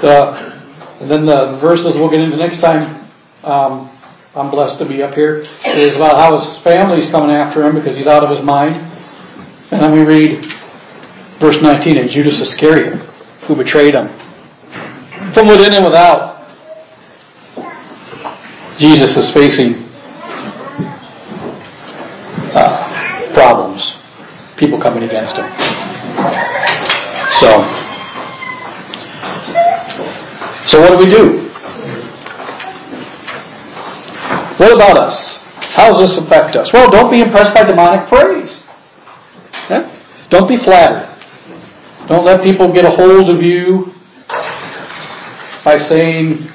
The, 0.00 0.56
and 1.00 1.10
then 1.10 1.26
the 1.26 1.58
verses 1.60 1.94
we'll 1.94 2.08
get 2.08 2.20
into 2.20 2.38
next 2.38 2.60
time 2.60 3.10
um, 3.44 3.90
I'm 4.34 4.50
blessed 4.50 4.78
to 4.78 4.86
be 4.86 5.02
up 5.02 5.12
here, 5.12 5.46
is 5.66 5.94
about 5.94 6.16
how 6.16 6.38
his 6.38 6.56
family's 6.62 7.10
coming 7.10 7.36
after 7.36 7.62
him 7.62 7.74
because 7.74 7.98
he's 7.98 8.06
out 8.06 8.24
of 8.24 8.30
his 8.30 8.40
mind. 8.42 8.76
And 9.72 9.82
then 9.82 9.92
we 9.92 10.00
read 10.00 10.50
verse 11.38 11.60
19, 11.60 11.98
and 11.98 12.08
Judas 12.08 12.40
Iscariot, 12.40 12.98
who 13.46 13.54
betrayed 13.54 13.92
him. 13.92 14.25
From 15.34 15.48
within 15.48 15.74
and 15.74 15.84
without, 15.84 16.36
Jesus 18.78 19.16
is 19.16 19.30
facing 19.32 19.84
uh, 22.54 23.32
problems, 23.32 23.94
people 24.56 24.78
coming 24.78 25.02
against 25.02 25.36
him. 25.36 25.48
So, 27.38 27.48
so 30.66 30.80
what 30.80 30.98
do 30.98 31.04
we 31.04 31.10
do? 31.10 31.48
What 34.56 34.74
about 34.74 34.98
us? 34.98 35.38
How 35.74 35.92
does 35.92 36.08
this 36.08 36.24
affect 36.24 36.56
us? 36.56 36.72
Well, 36.72 36.90
don't 36.90 37.10
be 37.10 37.20
impressed 37.20 37.52
by 37.52 37.64
demonic 37.64 38.08
praise. 38.08 38.62
Don't 40.30 40.48
be 40.48 40.56
flattered. 40.56 41.14
Don't 42.08 42.24
let 42.24 42.42
people 42.42 42.72
get 42.72 42.84
a 42.84 42.90
hold 42.90 43.28
of 43.28 43.42
you 43.42 43.95
by 45.66 45.76
saying 45.78 46.46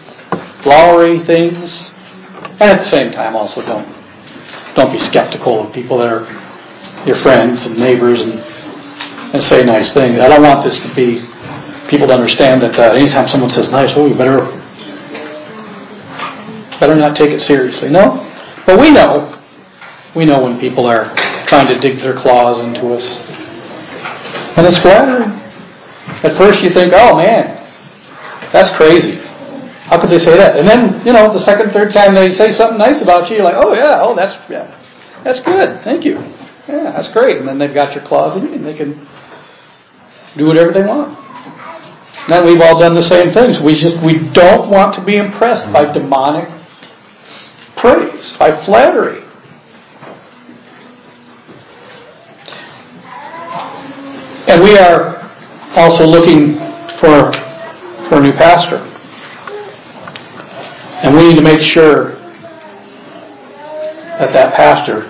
flowery 0.64 1.20
things. 1.20 1.92
And 2.62 2.72
at 2.72 2.78
the 2.80 2.86
same 2.86 3.12
time, 3.12 3.36
also 3.36 3.62
don't 3.62 3.86
don't 4.74 4.92
be 4.94 5.00
skeptical 5.00 5.68
of 5.68 5.74
people 5.74 5.98
that 5.98 6.08
are 6.08 6.26
your 7.06 7.18
friends 7.18 7.66
and 7.66 7.78
neighbors 7.78 8.22
and 8.22 8.40
and 9.34 9.44
say 9.44 9.66
nice 9.66 9.92
things. 9.92 10.18
I 10.18 10.30
don't 10.30 10.42
want 10.42 10.64
this 10.64 10.80
to 10.80 10.96
be 10.96 11.28
people 11.90 12.08
to 12.08 12.14
understand 12.14 12.62
that 12.62 12.80
uh, 12.80 12.94
anytime 12.94 13.28
someone 13.28 13.50
says 13.50 13.70
nice, 13.70 13.92
oh, 13.98 14.08
you 14.08 14.16
better 14.16 14.46
better 16.80 16.96
not 16.96 17.14
take 17.14 17.32
it 17.32 17.42
seriously. 17.42 17.90
No, 17.90 18.16
but 18.66 18.80
we 18.80 18.92
know, 18.92 19.44
we 20.16 20.24
know 20.24 20.42
when 20.42 20.58
people 20.58 20.86
are 20.86 21.14
trying 21.48 21.68
to 21.68 21.78
dig 21.80 22.00
their 22.00 22.14
claws 22.14 22.60
into 22.60 22.94
us 22.94 23.20
And 24.56 24.66
it's 24.66 24.78
flattering. 24.78 25.32
At 26.24 26.38
first 26.38 26.64
you 26.64 26.70
think, 26.70 26.94
oh 26.96 27.18
man, 27.18 27.61
that's 28.54 28.70
crazy. 28.76 29.16
How 29.92 30.00
could 30.00 30.10
they 30.10 30.20
say 30.20 30.38
that? 30.38 30.58
And 30.58 30.68
then, 30.68 31.06
you 31.06 31.12
know, 31.12 31.34
the 31.34 31.40
second, 31.40 31.72
third 31.72 31.92
time 31.92 32.14
they 32.14 32.32
say 32.32 32.52
something 32.52 32.78
nice 32.78 33.02
about 33.02 33.30
you, 33.30 33.38
you're 33.38 33.46
like, 33.46 33.56
oh 33.58 33.74
yeah, 33.74 34.02
oh 34.02 34.16
that's 34.16 34.38
yeah, 34.50 34.80
that's 35.24 35.40
good. 35.42 35.84
Thank 35.84 36.06
you. 36.06 36.16
Yeah, 36.68 36.92
that's 36.92 37.10
great. 37.10 37.38
And 37.38 37.48
then 37.48 37.58
they've 37.58 37.74
got 37.74 37.94
your 37.94 38.04
claws 38.06 38.36
in 38.36 38.44
you, 38.48 38.54
and 38.54 38.66
they 38.66 38.74
can 38.74 39.08
do 40.38 40.46
whatever 40.46 40.72
they 40.72 40.84
want. 40.84 41.18
Now 42.30 42.46
we've 42.46 42.62
all 42.62 42.80
done 42.80 42.94
the 42.94 43.04
same 43.04 43.34
things. 43.34 43.60
We 43.60 43.76
just 43.76 43.98
we 44.02 44.20
don't 44.30 44.70
want 44.70 44.94
to 44.96 45.04
be 45.04 45.18
impressed 45.18 45.72
by 45.74 45.92
demonic 45.92 46.48
praise, 47.76 48.34
by 48.34 48.64
flattery. 48.64 49.24
And 54.48 54.62
we 54.64 54.78
are 54.78 55.30
also 55.76 56.06
looking 56.06 56.58
for 57.00 57.32
for 58.12 58.18
a 58.18 58.22
new 58.22 58.34
pastor. 58.34 58.76
And 61.02 61.16
we 61.16 61.30
need 61.30 61.38
to 61.38 61.42
make 61.42 61.62
sure 61.62 62.16
that 64.20 64.34
that 64.34 64.54
pastor 64.54 65.04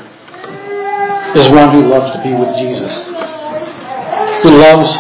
is 1.36 1.50
one 1.50 1.74
who 1.74 1.88
loves 1.88 2.16
to 2.16 2.22
be 2.22 2.32
with 2.32 2.56
Jesus, 2.58 2.94
who 4.44 4.52
loves 4.52 4.94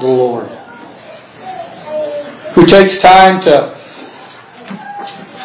the 0.00 0.06
Lord, 0.06 0.46
who 2.54 2.64
takes 2.66 2.98
time 2.98 3.40
to 3.40 3.76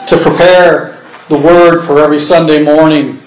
to 0.06 0.22
prepare 0.22 1.04
the 1.30 1.40
Word 1.40 1.88
for 1.88 2.04
every 2.04 2.20
Sunday 2.20 2.62
morning, 2.62 3.20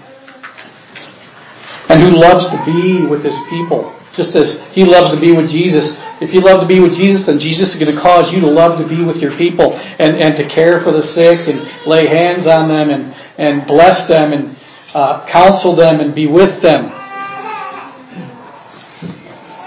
and 1.88 2.00
who 2.00 2.10
loves 2.10 2.44
to 2.44 2.64
be 2.64 3.06
with 3.06 3.24
His 3.24 3.34
people 3.50 3.97
just 4.18 4.34
as 4.34 4.60
he 4.72 4.84
loves 4.84 5.14
to 5.14 5.20
be 5.20 5.30
with 5.30 5.48
Jesus. 5.48 5.96
If 6.20 6.34
you 6.34 6.40
love 6.40 6.60
to 6.60 6.66
be 6.66 6.80
with 6.80 6.94
Jesus, 6.94 7.24
then 7.24 7.38
Jesus 7.38 7.70
is 7.70 7.80
going 7.80 7.94
to 7.94 8.00
cause 8.02 8.32
you 8.32 8.40
to 8.40 8.50
love 8.50 8.76
to 8.78 8.86
be 8.86 9.00
with 9.02 9.18
your 9.18 9.30
people 9.36 9.72
and, 9.74 10.16
and 10.16 10.36
to 10.36 10.46
care 10.48 10.82
for 10.82 10.90
the 10.90 11.04
sick 11.04 11.46
and 11.46 11.86
lay 11.86 12.08
hands 12.08 12.46
on 12.48 12.68
them 12.68 12.90
and, 12.90 13.14
and 13.38 13.64
bless 13.68 14.08
them 14.08 14.32
and 14.32 14.56
uh, 14.92 15.24
counsel 15.26 15.76
them 15.76 16.00
and 16.00 16.16
be 16.16 16.26
with 16.26 16.60
them. 16.60 16.90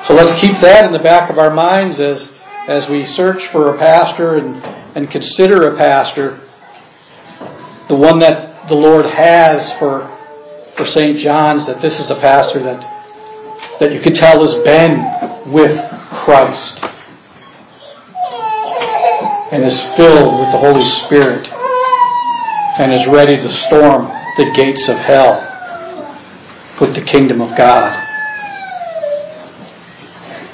So 0.03 0.13
let's 0.13 0.37
keep 0.41 0.59
that 0.59 0.83
in 0.83 0.91
the 0.91 0.99
back 0.99 1.29
of 1.29 1.39
our 1.39 1.53
minds 1.53 2.01
as, 2.01 2.29
as 2.67 2.89
we 2.89 3.05
search 3.05 3.47
for 3.47 3.73
a 3.73 3.77
pastor 3.77 4.35
and, 4.35 4.61
and 4.97 5.09
consider 5.09 5.73
a 5.73 5.77
pastor, 5.77 6.41
the 7.87 7.95
one 7.95 8.19
that 8.19 8.67
the 8.67 8.75
Lord 8.75 9.05
has 9.05 9.71
for, 9.79 10.09
for 10.75 10.85
St. 10.85 11.17
John's, 11.19 11.65
that 11.67 11.79
this 11.79 11.97
is 12.01 12.11
a 12.11 12.15
pastor 12.15 12.61
that 12.63 13.00
that 13.81 13.91
you 13.91 13.99
could 13.99 14.13
tell 14.13 14.39
has 14.41 14.53
been 14.63 15.51
with 15.51 15.75
Christ 16.11 16.77
and 19.51 19.63
is 19.63 19.81
filled 19.97 20.39
with 20.39 20.51
the 20.51 20.59
Holy 20.59 20.85
Spirit 21.05 21.51
and 22.77 22.93
is 22.93 23.07
ready 23.07 23.37
to 23.37 23.51
storm 23.65 24.05
the 24.37 24.51
gates 24.55 24.87
of 24.87 24.97
hell 24.97 25.41
with 26.79 26.93
the 26.93 27.01
kingdom 27.01 27.41
of 27.41 27.57
God. 27.57 27.91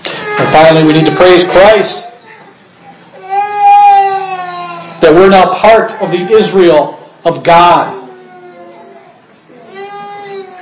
And 0.05 0.53
finally, 0.53 0.87
we 0.87 0.93
need 0.93 1.05
to 1.07 1.15
praise 1.17 1.43
Christ 1.43 2.05
that 5.01 5.13
we're 5.13 5.29
now 5.29 5.53
part 5.55 5.91
of 6.01 6.11
the 6.11 6.31
Israel 6.33 7.11
of 7.25 7.43
God. 7.43 8.09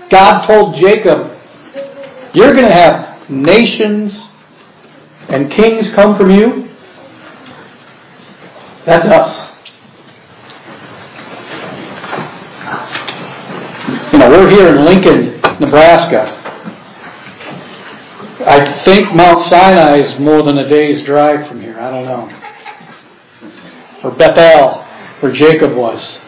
God 0.10 0.48
told 0.48 0.76
Jacob 0.76 1.35
you're 2.36 2.52
going 2.52 2.66
to 2.66 2.74
have 2.74 3.30
nations 3.30 4.14
and 5.30 5.50
kings 5.50 5.90
come 5.96 6.18
from 6.18 6.30
you. 6.30 6.70
That's 8.86 9.08
us. 9.08 9.52
You 14.12 14.20
know, 14.20 14.30
we're 14.30 14.50
here 14.50 14.76
in 14.76 14.84
Lincoln, 14.84 15.42
Nebraska. 15.60 16.42
I 18.46 18.84
think 18.84 19.16
Mount 19.16 19.42
Sinai 19.44 19.96
is 19.98 20.20
more 20.20 20.44
than 20.44 20.58
a 20.58 20.68
day's 20.68 21.04
drive 21.04 21.48
from 21.48 21.62
here. 21.62 21.80
I 21.80 21.90
don't 21.90 22.06
know. 22.06 22.30
Or 24.04 24.12
Bethel, 24.12 24.84
where 25.22 25.32
Jacob 25.32 25.76
was. 25.76 26.20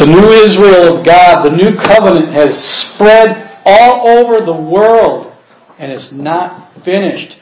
The 0.00 0.06
new 0.06 0.30
Israel 0.30 0.96
of 0.96 1.04
God, 1.04 1.42
the 1.42 1.50
new 1.50 1.76
covenant 1.76 2.32
has 2.32 2.56
spread 2.64 3.60
all 3.66 4.08
over 4.08 4.42
the 4.46 4.54
world 4.54 5.30
and 5.78 5.92
is 5.92 6.10
not 6.10 6.72
finished. 6.82 7.36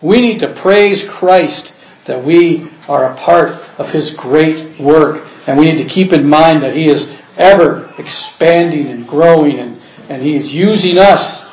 We 0.00 0.22
need 0.22 0.38
to 0.38 0.54
praise 0.54 1.06
Christ 1.06 1.74
that 2.06 2.24
we 2.24 2.70
are 2.88 3.12
a 3.12 3.16
part 3.18 3.50
of 3.78 3.90
His 3.90 4.08
great 4.12 4.80
work. 4.80 5.22
And 5.46 5.58
we 5.58 5.66
need 5.66 5.76
to 5.76 5.84
keep 5.84 6.14
in 6.14 6.26
mind 6.26 6.62
that 6.62 6.74
He 6.74 6.88
is 6.88 7.12
ever 7.36 7.92
expanding 7.98 8.86
and 8.86 9.06
growing 9.06 9.58
and, 9.58 9.78
and 10.08 10.22
He 10.22 10.34
is 10.34 10.54
using 10.54 10.96
us 10.96 11.44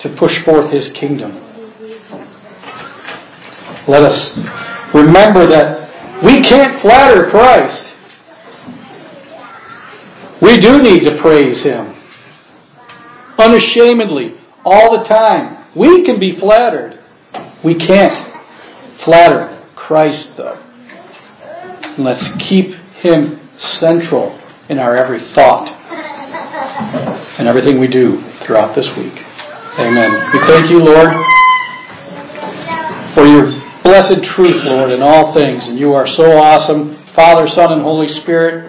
to 0.00 0.08
push 0.16 0.42
forth 0.42 0.68
His 0.70 0.88
kingdom. 0.88 1.32
Let 3.86 4.02
us 4.02 4.36
remember 4.92 5.46
that 5.46 6.24
we 6.24 6.40
can't 6.40 6.80
flatter 6.80 7.30
Christ. 7.30 7.87
We 10.40 10.58
do 10.58 10.80
need 10.82 11.04
to 11.04 11.18
praise 11.18 11.62
Him. 11.62 11.94
Unashamedly, 13.38 14.38
all 14.64 14.98
the 14.98 15.04
time. 15.04 15.64
We 15.74 16.04
can 16.04 16.18
be 16.18 16.38
flattered. 16.38 16.98
We 17.62 17.74
can't 17.74 18.14
flatter 19.00 19.64
Christ, 19.74 20.36
though. 20.36 20.62
let's 21.98 22.28
keep 22.38 22.74
Him 23.00 23.40
central 23.56 24.38
in 24.68 24.78
our 24.78 24.96
every 24.96 25.20
thought 25.20 25.70
and 27.38 27.48
everything 27.48 27.78
we 27.78 27.86
do 27.86 28.22
throughout 28.40 28.74
this 28.74 28.88
week. 28.96 29.22
Amen. 29.78 30.30
We 30.32 30.38
thank 30.40 30.70
you, 30.70 30.80
Lord, 30.82 31.12
for 33.14 33.24
your 33.24 33.46
blessed 33.82 34.22
truth, 34.24 34.64
Lord, 34.64 34.90
in 34.90 35.02
all 35.02 35.32
things. 35.32 35.68
And 35.68 35.78
you 35.78 35.94
are 35.94 36.06
so 36.06 36.36
awesome. 36.36 36.98
Father, 37.14 37.46
Son, 37.48 37.72
and 37.72 37.82
Holy 37.82 38.08
Spirit, 38.08 38.67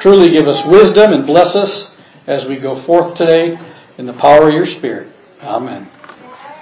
Truly 0.00 0.30
give 0.30 0.46
us 0.46 0.64
wisdom 0.66 1.12
and 1.12 1.26
bless 1.26 1.56
us 1.56 1.90
as 2.26 2.46
we 2.46 2.56
go 2.56 2.82
forth 2.82 3.14
today 3.14 3.58
in 3.96 4.06
the 4.06 4.12
power 4.14 4.48
of 4.48 4.54
your 4.54 4.66
Spirit. 4.66 5.12
Amen. 5.42 5.88